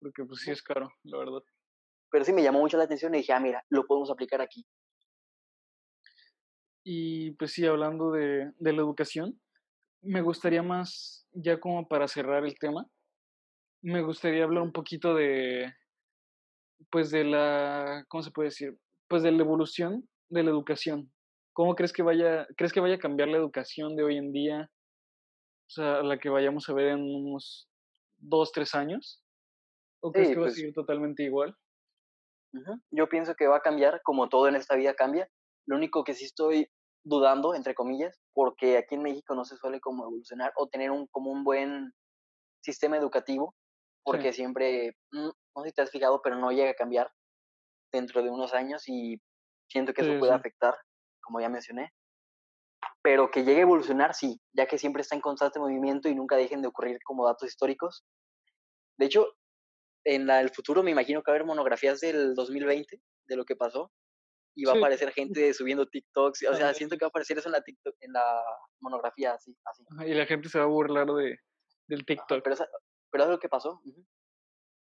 [0.00, 1.42] porque pues sí es caro, la verdad.
[2.12, 4.64] Pero sí me llamó mucho la atención y dije, ah, mira, lo podemos aplicar aquí.
[6.84, 9.40] Y pues sí, hablando de, de la educación,
[10.02, 12.86] me gustaría más, ya como para cerrar el tema,
[13.82, 15.72] me gustaría hablar un poquito de,
[16.90, 18.78] pues de la, ¿cómo se puede decir?
[19.08, 21.12] Pues de la evolución de la educación.
[21.52, 24.70] ¿Cómo crees que vaya, crees que vaya a cambiar la educación de hoy en día?
[25.66, 27.68] O sea, la que vayamos a ver en unos
[28.16, 29.22] dos, tres años.
[30.00, 31.54] ¿O crees que va a pues seguir totalmente igual?
[32.90, 35.28] Yo pienso que va a cambiar, como todo en esta vida cambia.
[35.66, 36.68] Lo único que sí estoy
[37.04, 41.06] dudando, entre comillas, porque aquí en México no se suele como evolucionar o tener un,
[41.08, 41.92] como un buen
[42.62, 43.54] sistema educativo,
[44.04, 47.10] porque siempre, mm, no sé si te has fijado, pero no llega a cambiar
[47.92, 49.20] dentro de unos años y
[49.68, 50.76] siento que eso puede afectar,
[51.20, 51.92] como ya mencioné.
[53.02, 56.36] Pero que llegue a evolucionar, sí, ya que siempre está en constante movimiento y nunca
[56.36, 58.04] dejen de ocurrir como datos históricos.
[58.98, 59.26] De hecho,
[60.04, 63.44] en la, el futuro me imagino que va a haber monografías del 2020, de lo
[63.44, 63.92] que pasó,
[64.54, 67.48] y va a aparecer gente subiendo TikToks, o sea, siento que va a aparecer eso
[67.48, 68.42] en la, TikTok, en la
[68.80, 69.56] monografía, así.
[69.64, 69.84] así.
[70.06, 71.38] y la gente se va a burlar de,
[71.88, 72.42] del TikTok.
[72.44, 72.56] pero,
[73.10, 73.80] pero es lo que pasó.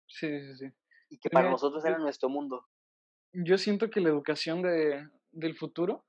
[0.06, 0.66] Sí, sí, sí.
[1.10, 2.66] Y que para nosotros era nuestro mundo.
[3.32, 6.04] Yo siento que la educación de, del futuro,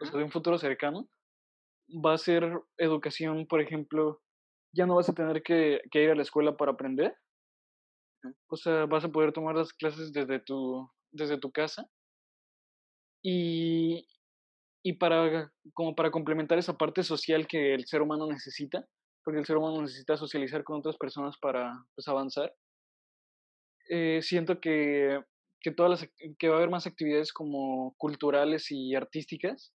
[0.00, 1.08] o sea, de un futuro cercano,
[1.88, 4.22] va a ser educación, por ejemplo,
[4.72, 7.16] ya no vas a tener que, que ir a la escuela para aprender.
[8.48, 11.88] O sea, vas a poder tomar las clases desde tu, desde tu casa
[13.22, 14.06] y,
[14.82, 18.86] y para, como para complementar esa parte social que el ser humano necesita,
[19.24, 22.54] porque el ser humano necesita socializar con otras personas para pues, avanzar,
[23.90, 25.20] eh, siento que,
[25.60, 29.72] que, todas las, que va a haber más actividades como culturales y artísticas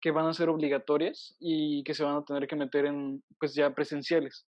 [0.00, 3.54] que van a ser obligatorias y que se van a tener que meter en, pues
[3.54, 4.46] ya presenciales.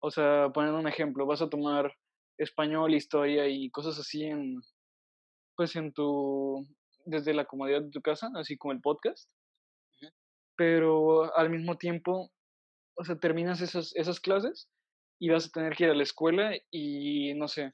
[0.00, 1.92] O sea, poniendo un ejemplo, vas a tomar
[2.38, 4.60] español, historia y cosas así en,
[5.56, 6.66] pues en tu,
[7.04, 9.28] desde la comodidad de tu casa, así como el podcast.
[10.56, 12.30] Pero al mismo tiempo,
[12.96, 14.68] o sea, terminas esas, esas clases
[15.20, 17.72] y vas a tener que ir a la escuela y, no sé,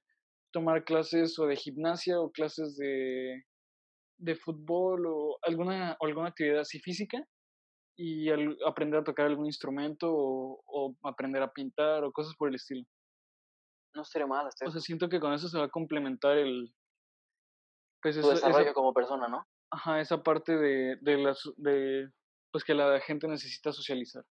[0.53, 3.45] tomar clases o de gimnasia o clases de,
[4.19, 7.27] de fútbol o alguna, o alguna actividad así física
[7.97, 8.29] y
[8.67, 12.85] aprender a tocar algún instrumento o, o, aprender a pintar o cosas por el estilo.
[13.95, 14.47] No sería mal.
[14.47, 16.75] O sea, siento que con eso se va a complementar el,
[18.05, 19.47] pues tu desarrollo como persona, ¿no?
[19.71, 22.11] Ajá, esa parte de, de, las, de
[22.53, 24.23] pues que la gente necesita socializar.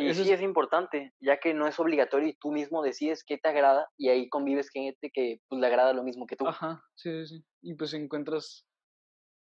[0.00, 0.40] y sí es...
[0.40, 4.28] importante, ya que no es obligatorio y tú mismo decides qué te agrada y ahí
[4.30, 6.48] convives con gente que pues, le agrada lo mismo que tú.
[6.48, 8.66] Ajá, sí, sí, Y pues encuentras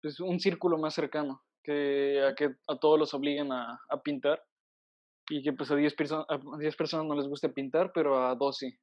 [0.01, 4.43] pues, un círculo más cercano que a que a todos los obliguen a, a pintar
[5.29, 8.57] y que pues a 10, a 10 personas no les guste pintar, pero a 2
[8.57, 8.79] sí.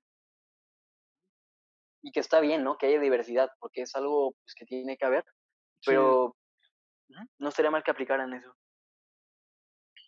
[2.02, 2.76] Y que está bien, ¿no?
[2.76, 5.24] Que haya diversidad, porque es algo pues, que tiene que haber,
[5.86, 6.36] pero
[7.38, 8.54] no estaría mal que aplicaran eso.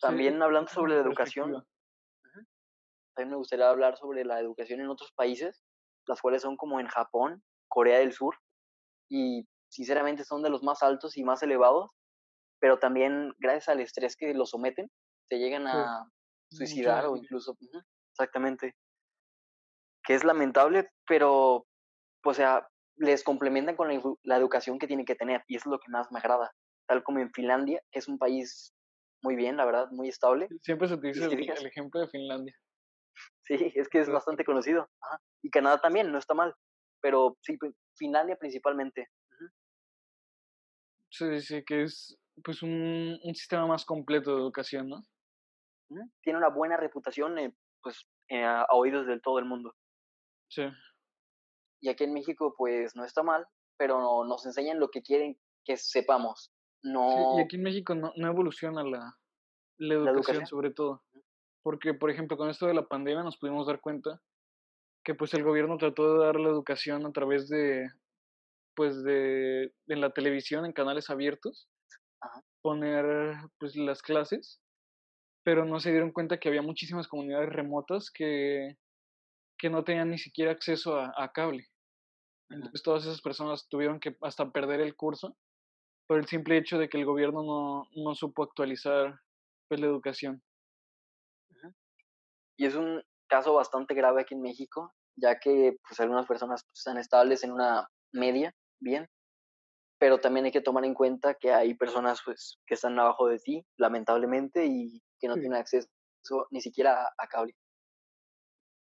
[0.00, 1.64] También hablando sobre la educación,
[3.14, 5.64] también me gustaría hablar sobre la educación en otros países,
[6.06, 8.36] las cuales son como en Japón, Corea del Sur,
[9.08, 11.90] y sinceramente son de los más altos y más elevados,
[12.60, 14.90] pero también gracias al estrés que los someten,
[15.28, 16.06] se llegan a
[16.50, 17.56] suicidar o incluso,
[18.12, 18.74] exactamente,
[20.04, 21.66] que es lamentable, pero,
[22.24, 25.72] o sea, les complementan con la, la, educación que tienen que tener, y eso es
[25.72, 26.52] lo que más me agrada,
[26.86, 28.72] tal como en Finlandia, que es un país
[29.22, 30.48] muy bien, la verdad, muy estable.
[30.62, 32.54] Siempre se utiliza el, ejemplo de Finlandia.
[33.44, 34.88] Sí, es que es bastante conocido.
[35.42, 36.54] Y Canadá también, no está mal.
[37.00, 37.58] Pero sí,
[37.96, 39.08] Finlandia principalmente.
[41.10, 45.02] Sí, sí, que es pues un, un, sistema más completo de educación, ¿no?
[46.22, 49.74] Tiene una buena reputación, eh, pues, eh, a oídos de todo el mundo.
[50.48, 50.62] Sí.
[51.80, 55.76] Y aquí en México, pues, no está mal, pero nos enseñan lo que quieren que
[55.76, 56.52] sepamos.
[56.82, 57.38] No...
[57.38, 59.16] y aquí en México no, no evoluciona la,
[59.78, 61.02] la, educación, sobre todo.
[61.62, 64.20] Porque, por ejemplo, con esto de la pandemia nos pudimos dar cuenta
[65.04, 67.88] que pues el gobierno trató de dar la educación a través de,
[68.74, 71.68] pues de, en la televisión, en canales abiertos,
[72.60, 74.60] poner pues las clases,
[75.46, 78.76] pero no se dieron cuenta que había muchísimas comunidades remotas que,
[79.56, 81.68] que no tenían ni siquiera acceso a, cable.
[82.50, 85.36] Entonces todas esas personas tuvieron que hasta perder el curso
[86.08, 89.20] por el simple hecho de que el gobierno no, no supo actualizar
[89.68, 90.42] pues, la educación.
[92.56, 96.80] Y es un caso bastante grave aquí en México, ya que pues algunas personas pues,
[96.80, 99.08] están estables en una media, bien,
[99.98, 103.38] pero también hay que tomar en cuenta que hay personas pues que están abajo de
[103.38, 105.88] ti, lamentablemente, y que no tienen acceso
[106.50, 107.54] ni siquiera a, cable.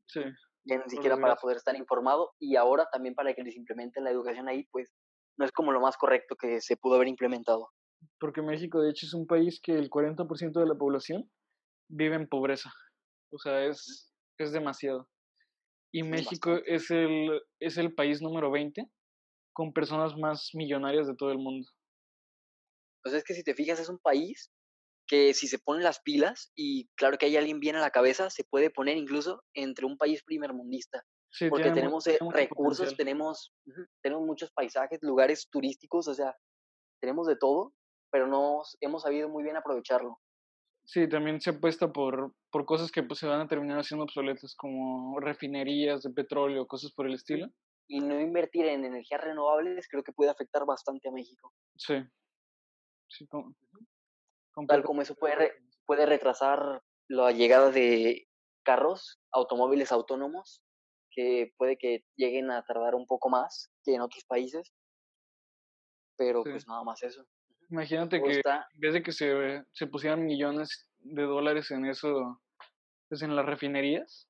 [0.09, 0.21] Sí.
[0.65, 4.49] ni siquiera para poder estar informado y ahora también para que les implementen la educación
[4.49, 4.93] ahí, pues
[5.37, 7.69] no es como lo más correcto que se pudo haber implementado.
[8.21, 11.31] Porque México, de hecho, es un país que el 40% de la población
[11.89, 12.73] vive en pobreza.
[13.33, 15.09] O sea, es, es demasiado.
[15.93, 18.89] Y México es el, es el país número 20
[19.57, 21.67] con personas más millonarias de todo el mundo.
[23.03, 24.53] Pues es que si te fijas, es un país
[25.09, 28.29] que si se ponen las pilas y claro que hay alguien bien a la cabeza,
[28.29, 31.03] se puede poner incluso entre un país primermundista.
[31.31, 33.55] Sí, porque tenemos eh, recursos, tenemos,
[34.03, 36.37] tenemos muchos paisajes, lugares turísticos, o sea,
[37.01, 37.73] tenemos de todo,
[38.11, 40.19] pero no hemos sabido muy bien aprovecharlo.
[40.85, 44.55] Sí, también se apuesta por, por cosas que pues, se van a terminar haciendo obsoletas,
[44.55, 47.49] como refinerías de petróleo, cosas por el estilo.
[47.89, 51.53] Y no invertir en energías renovables creo que puede afectar bastante a México.
[51.77, 51.95] Sí.
[53.09, 53.27] sí
[54.67, 55.53] Tal como eso puede,
[55.85, 58.27] puede retrasar la llegada de
[58.65, 60.63] carros, automóviles autónomos,
[61.11, 64.73] que puede que lleguen a tardar un poco más que en otros países.
[66.17, 67.25] Pero pues nada más eso.
[67.71, 72.41] Imagínate que en vez de que se, se pusieran millones de dólares en eso,
[73.09, 74.29] pues en las refinerías,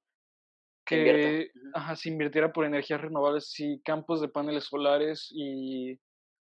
[0.87, 1.51] que
[1.97, 5.99] se invirtiera por energías renovables y campos de paneles solares y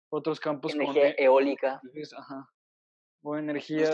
[0.09, 1.79] otros campos energía e eólica.
[2.17, 2.49] Ajá.
[3.21, 3.93] O energías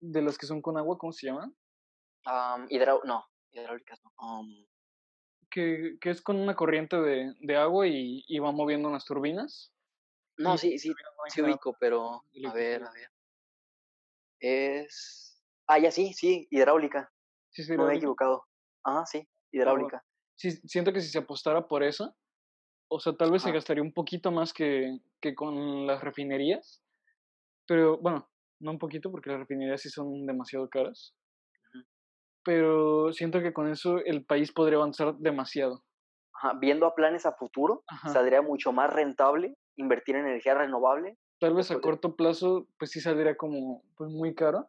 [0.00, 1.54] de las que son con agua, ¿cómo se llaman?
[2.26, 2.66] Um,
[3.04, 4.42] no, hidráulicas no.
[5.50, 9.72] que, que, es con una corriente de, de agua y, y va moviendo unas turbinas.
[10.38, 10.92] No, sí, sí,
[11.28, 13.10] sí ubico, pero a ver, a ver.
[14.40, 15.42] Es...
[15.66, 17.12] Ah, ya sí, sí, hidráulica.
[17.50, 18.44] Sí, sí, no me he equivocado.
[18.84, 20.04] Ah, sí, hidráulica.
[20.36, 22.14] Sí, siento que si se apostara por eso,
[22.88, 26.82] o sea, tal vez se gastaría un poquito más que, que con las refinerías,
[27.66, 28.28] pero bueno,
[28.60, 31.14] no un poquito porque las refinerías sí son demasiado caras,
[32.44, 35.82] pero siento que con eso el país podría avanzar demasiado.
[36.34, 41.16] Ajá, viendo a planes a futuro, saldría mucho más rentable invertir en energía renovable.
[41.40, 44.68] Tal vez a corto plazo, pues sí saldría como pues muy caro.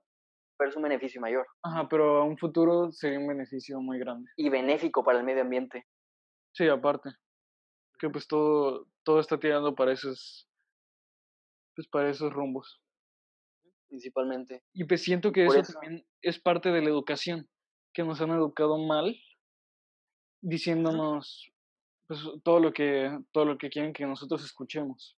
[0.57, 1.45] Pero es un beneficio mayor.
[1.63, 4.29] Ajá, pero a un futuro sería un beneficio muy grande.
[4.37, 5.85] Y benéfico para el medio ambiente.
[6.53, 7.09] Sí, aparte.
[7.99, 10.47] Que pues todo, todo está tirando para esos,
[11.75, 12.81] pues para esos rumbos.
[13.87, 14.63] Principalmente.
[14.73, 17.47] Y pues siento que eso, también es parte de la educación,
[17.93, 19.15] que nos han educado mal,
[20.41, 21.51] diciéndonos,
[22.07, 25.17] pues, todo lo que todo lo que quieren que nosotros escuchemos.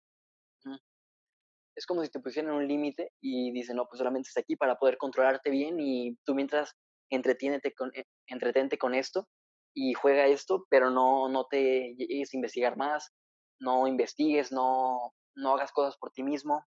[1.77, 4.77] Es como si te pusieran un límite y dicen, no, pues solamente está aquí para
[4.77, 6.73] poder controlarte bien y tú mientras
[7.11, 9.27] entretiénete con, eh, entretente con esto
[9.75, 13.13] y juega esto, pero no, no te llegues a investigar más,
[13.59, 16.65] no investigues, no, no hagas cosas por ti mismo.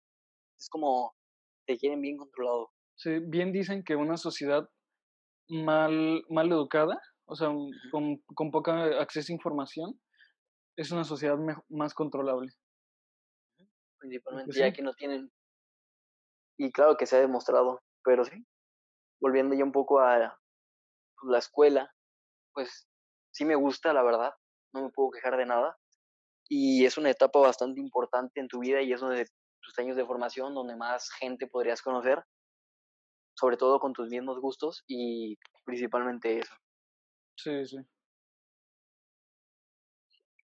[0.58, 1.14] Es como
[1.68, 2.72] te quieren bien controlado.
[2.96, 4.68] Sí, bien dicen que una sociedad
[5.48, 7.48] mal, mal educada, o sea,
[7.92, 10.00] con, con poca acceso a información,
[10.76, 11.36] es una sociedad
[11.68, 12.52] más controlable.
[13.98, 15.30] Principalmente ya que no tienen...
[16.58, 18.46] Y claro que se ha demostrado, pero sí,
[19.20, 20.38] volviendo ya un poco a
[21.20, 21.94] pues, la escuela,
[22.54, 22.88] pues
[23.30, 24.32] sí me gusta, la verdad,
[24.72, 25.76] no me puedo quejar de nada.
[26.48, 29.26] Y es una etapa bastante importante en tu vida y es uno de
[29.60, 32.22] tus años de formación donde más gente podrías conocer,
[33.34, 36.54] sobre todo con tus mismos gustos y principalmente eso.
[37.36, 37.78] Sí, sí.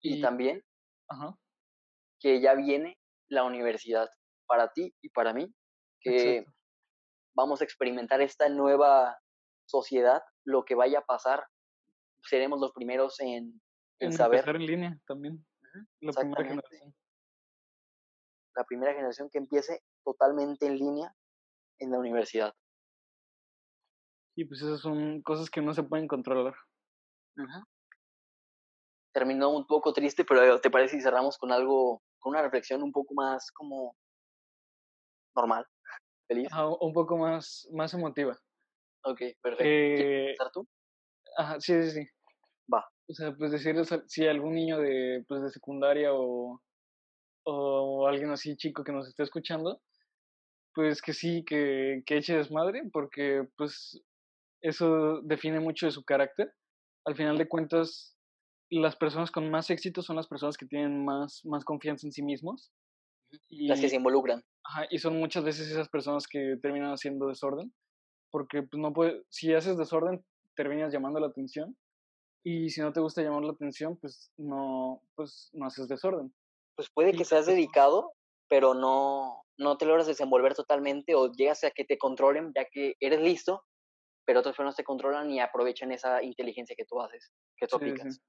[0.05, 0.65] Y, también
[2.19, 2.99] que ya viene
[3.33, 4.09] la universidad
[4.47, 5.53] para ti y para mí,
[6.01, 6.45] que
[7.35, 9.19] vamos a experimentar esta nueva
[9.67, 11.47] sociedad, lo que vaya a pasar,
[12.23, 13.61] seremos los primeros en,
[14.01, 14.47] en, saber.
[14.47, 15.45] en línea también.
[16.01, 16.95] La primera generación.
[18.55, 21.15] La primera generación que empiece totalmente en línea
[21.79, 22.53] en la universidad.
[24.37, 26.55] Y pues esas son cosas que no se pueden controlar.
[29.15, 32.93] Terminó un poco triste, pero ¿te parece si cerramos con algo, con una reflexión un
[32.93, 33.97] poco más como
[35.37, 35.67] normal?
[36.29, 36.49] ¿Feliz?
[36.81, 38.39] un poco más, más emotiva.
[39.05, 39.65] Ok, perfecto.
[39.65, 40.67] Eh, tú?
[41.37, 42.07] Ajá, sí, sí, sí.
[42.73, 42.87] Va.
[43.09, 46.63] O sea, pues decirles si algún niño de, pues, de secundaria o,
[47.45, 49.83] o alguien así chico que nos esté escuchando,
[50.75, 54.01] pues que sí, que, que eche desmadre, porque pues
[54.63, 56.55] eso define mucho de su carácter.
[57.05, 58.12] Al final de cuentas,
[58.81, 62.23] las personas con más éxito son las personas que tienen más, más confianza en sí
[62.23, 62.73] mismos.
[63.49, 64.43] Y, las que se involucran.
[64.65, 67.73] Ajá, y son muchas veces esas personas que terminan haciendo desorden,
[68.31, 71.77] porque pues no puede, si haces desorden, terminas llamando la atención,
[72.45, 76.35] y si no te gusta llamar la atención, pues no, pues no haces desorden.
[76.75, 78.13] Pues puede que seas dedicado,
[78.49, 82.97] pero no, no te logras desenvolver totalmente o llegas a que te controlen ya que
[83.01, 83.65] eres listo,
[84.25, 88.15] pero otras personas te controlan y aprovechan esa inteligencia que tú haces, que tú aplicas.
[88.15, 88.21] Sí.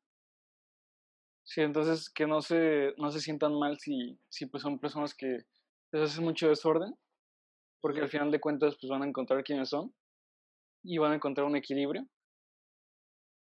[1.58, 5.46] Entonces que no se, no se sientan mal si, si pues son personas que
[5.92, 6.94] les haces mucho desorden,
[7.82, 9.94] porque al final de cuentas pues van a encontrar quiénes son
[10.84, 12.08] y van a encontrar un equilibrio.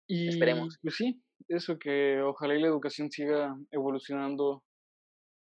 [0.08, 0.78] Y Esperemos.
[0.82, 4.62] pues sí, eso que ojalá y la educación siga evolucionando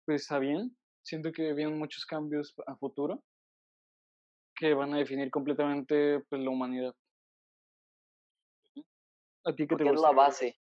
[0.05, 0.77] pues a bien.
[1.05, 3.23] Siento que vienen muchos cambios a futuro
[4.55, 6.95] que van a definir completamente pues, la humanidad.
[9.45, 10.57] ¿A ti qué te es la base?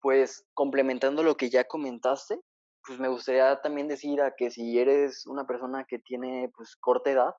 [0.00, 2.40] Pues complementando lo que ya comentaste,
[2.86, 7.10] pues me gustaría también decir a que si eres una persona que tiene pues corta
[7.10, 7.34] edad,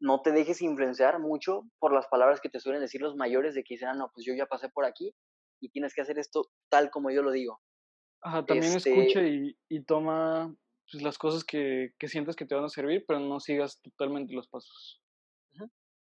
[0.00, 3.62] no te dejes influenciar mucho por las palabras que te suelen decir los mayores de
[3.62, 5.14] que dicen, ah, no, pues yo ya pasé por aquí
[5.60, 7.60] y tienes que hacer esto tal como yo lo digo.
[8.22, 10.54] Ajá, también escucha este y, y, toma
[10.90, 14.34] pues, las cosas que, que sientes que te van a servir, pero no sigas totalmente
[14.34, 15.00] los pasos.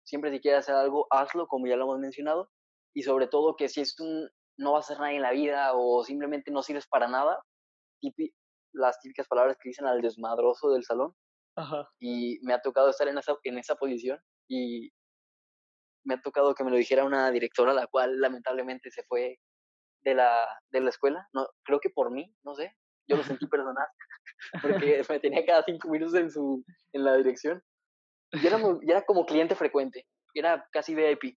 [0.05, 2.51] Siempre si quieres hacer algo, hazlo, como ya lo hemos mencionado,
[2.95, 4.29] y sobre todo que si es un
[4.61, 7.43] no vas a hacer nada en la vida o simplemente no sirves para nada,
[8.73, 11.15] las típicas palabras que dicen al desmadroso del salón.
[11.57, 11.89] Ajá.
[11.99, 14.91] Y me ha tocado estar en esa, en esa posición y
[16.05, 19.39] me ha tocado que me lo dijera una directora, la cual lamentablemente se fue
[20.03, 21.27] de la, de la escuela.
[21.33, 22.77] No, creo que por mí, no sé.
[23.09, 23.89] Yo lo sentí personal
[24.63, 27.63] porque me tenía cada cinco minutos en, su, en la dirección.
[28.33, 31.37] Y era, era como cliente frecuente, era casi VIP.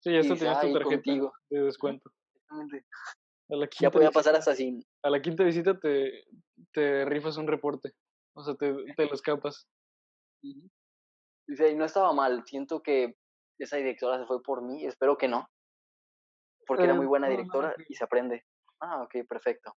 [0.00, 2.12] Sí, eso tenías tu tarjeta de descuento.
[2.50, 2.86] Exactamente.
[3.80, 4.84] ya podía pasar hasta sin...
[5.02, 6.24] A la quinta visita te,
[6.72, 7.92] te rifas un reporte,
[8.34, 9.68] o sea, te, te lo escapas.
[11.46, 13.16] Dice, y no estaba mal, siento que
[13.58, 15.48] esa directora se fue por mí, espero que no,
[16.66, 18.44] porque era muy eh, buena directora y se aprende.
[18.80, 19.74] Ah, ok, perfecto.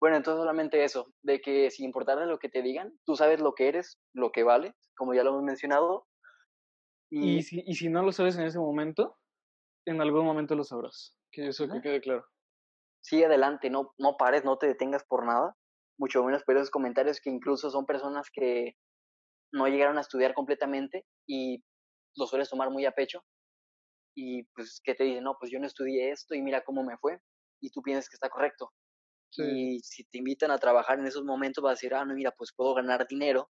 [0.00, 3.54] Bueno, entonces solamente eso, de que sin importar lo que te digan, tú sabes lo
[3.54, 6.06] que eres, lo que vale, como ya lo hemos mencionado.
[7.10, 9.16] Y, si, y si no lo sabes en ese momento,
[9.86, 11.16] en algún momento lo sabrás.
[11.34, 12.24] Que eso que quede claro.
[13.00, 15.54] Sí, adelante, no, no pares, no te detengas por nada.
[15.98, 18.72] Mucho menos por esos comentarios que incluso son personas que
[19.52, 21.64] no llegaron a estudiar completamente y
[22.16, 23.24] lo sueles tomar muy a pecho.
[24.16, 26.98] Y pues que te dicen, no, pues yo no estudié esto y mira cómo me
[26.98, 27.18] fue.
[27.62, 28.72] Y tú piensas que está correcto.
[29.36, 32.32] Y si te invitan a trabajar en esos momentos, vas a decir, ah, no, mira,
[32.38, 33.50] pues puedo ganar dinero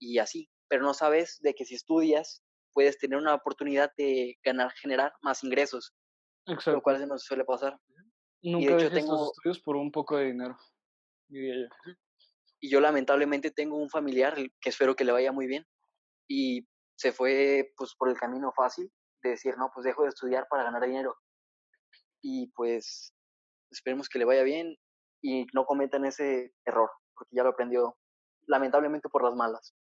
[0.00, 0.50] y así.
[0.68, 2.42] Pero no sabes de que si estudias,
[2.74, 5.94] puedes tener una oportunidad de ganar, generar más ingresos.
[6.46, 6.72] Exacto.
[6.72, 7.78] Lo cual se nos suele pasar.
[8.42, 9.32] Nunca y de hecho, tengo...
[9.32, 10.56] estudios por un poco de dinero,
[11.28, 11.92] diría yo.
[12.60, 15.66] Y yo lamentablemente tengo un familiar que espero que le vaya muy bien
[16.28, 16.66] y
[16.96, 18.90] se fue pues por el camino fácil
[19.22, 21.16] de decir, no, pues dejo de estudiar para ganar dinero.
[22.22, 23.14] Y pues
[23.70, 24.76] esperemos que le vaya bien
[25.22, 27.96] y no cometan ese error, porque ya lo aprendió
[28.46, 29.74] lamentablemente por las malas.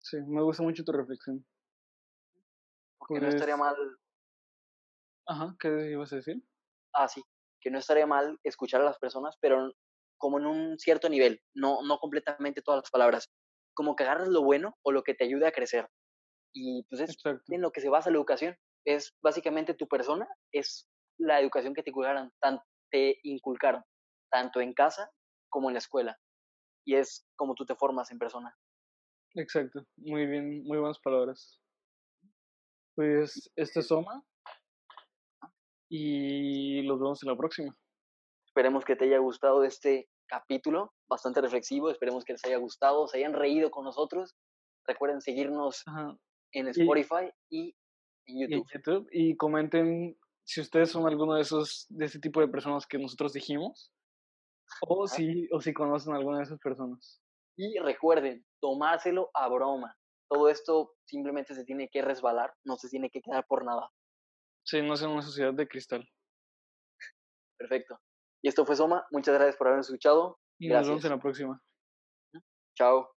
[0.00, 1.44] Sí, me gusta mucho tu reflexión.
[2.98, 3.76] Porque no estaría pues mal.
[5.26, 6.42] Ajá, ¿qué ibas a decir?
[6.92, 7.22] Ah, sí,
[7.60, 9.72] que no estaría mal escuchar a las personas, pero
[10.18, 13.30] como en un cierto nivel, no, no completamente todas las palabras.
[13.74, 15.88] Como que agarres lo bueno o lo que te ayude a crecer.
[16.54, 17.16] Y pues es
[17.48, 18.56] en lo que se basa la educación.
[18.86, 22.30] Es básicamente tu persona, es la educación que te inculcaron,
[22.90, 23.82] te inculcaron
[24.30, 25.10] tanto en casa
[25.48, 26.18] como en la escuela.
[26.86, 28.54] Y es como tú te formas en persona.
[29.34, 31.60] Exacto, muy bien, muy buenas palabras.
[32.94, 34.22] Pues este es Soma
[35.96, 37.76] y los vemos en la próxima.
[38.46, 43.18] Esperemos que te haya gustado este capítulo, bastante reflexivo, esperemos que les haya gustado, se
[43.18, 44.34] hayan reído con nosotros.
[44.88, 45.84] Recuerden seguirnos
[46.52, 47.76] en Spotify y,
[48.26, 49.08] en YouTube.
[49.12, 53.32] Y comenten si ustedes son alguno de esos, de ese tipo de personas que nosotros
[53.32, 53.92] dijimos,
[54.80, 57.20] o si, o si conocen a alguna de esas personas.
[57.56, 59.96] Y recuerden, tomárselo a broma.
[60.28, 63.88] Todo esto simplemente se tiene que resbalar, no se tiene que quedar por nada.
[64.64, 66.08] Sí, no es una sociedad de cristal.
[67.58, 68.00] Perfecto.
[68.42, 69.06] Y esto fue Soma.
[69.10, 70.38] Muchas gracias por habernos escuchado.
[70.58, 71.60] Y nos vemos en la próxima.
[72.76, 73.13] Chao.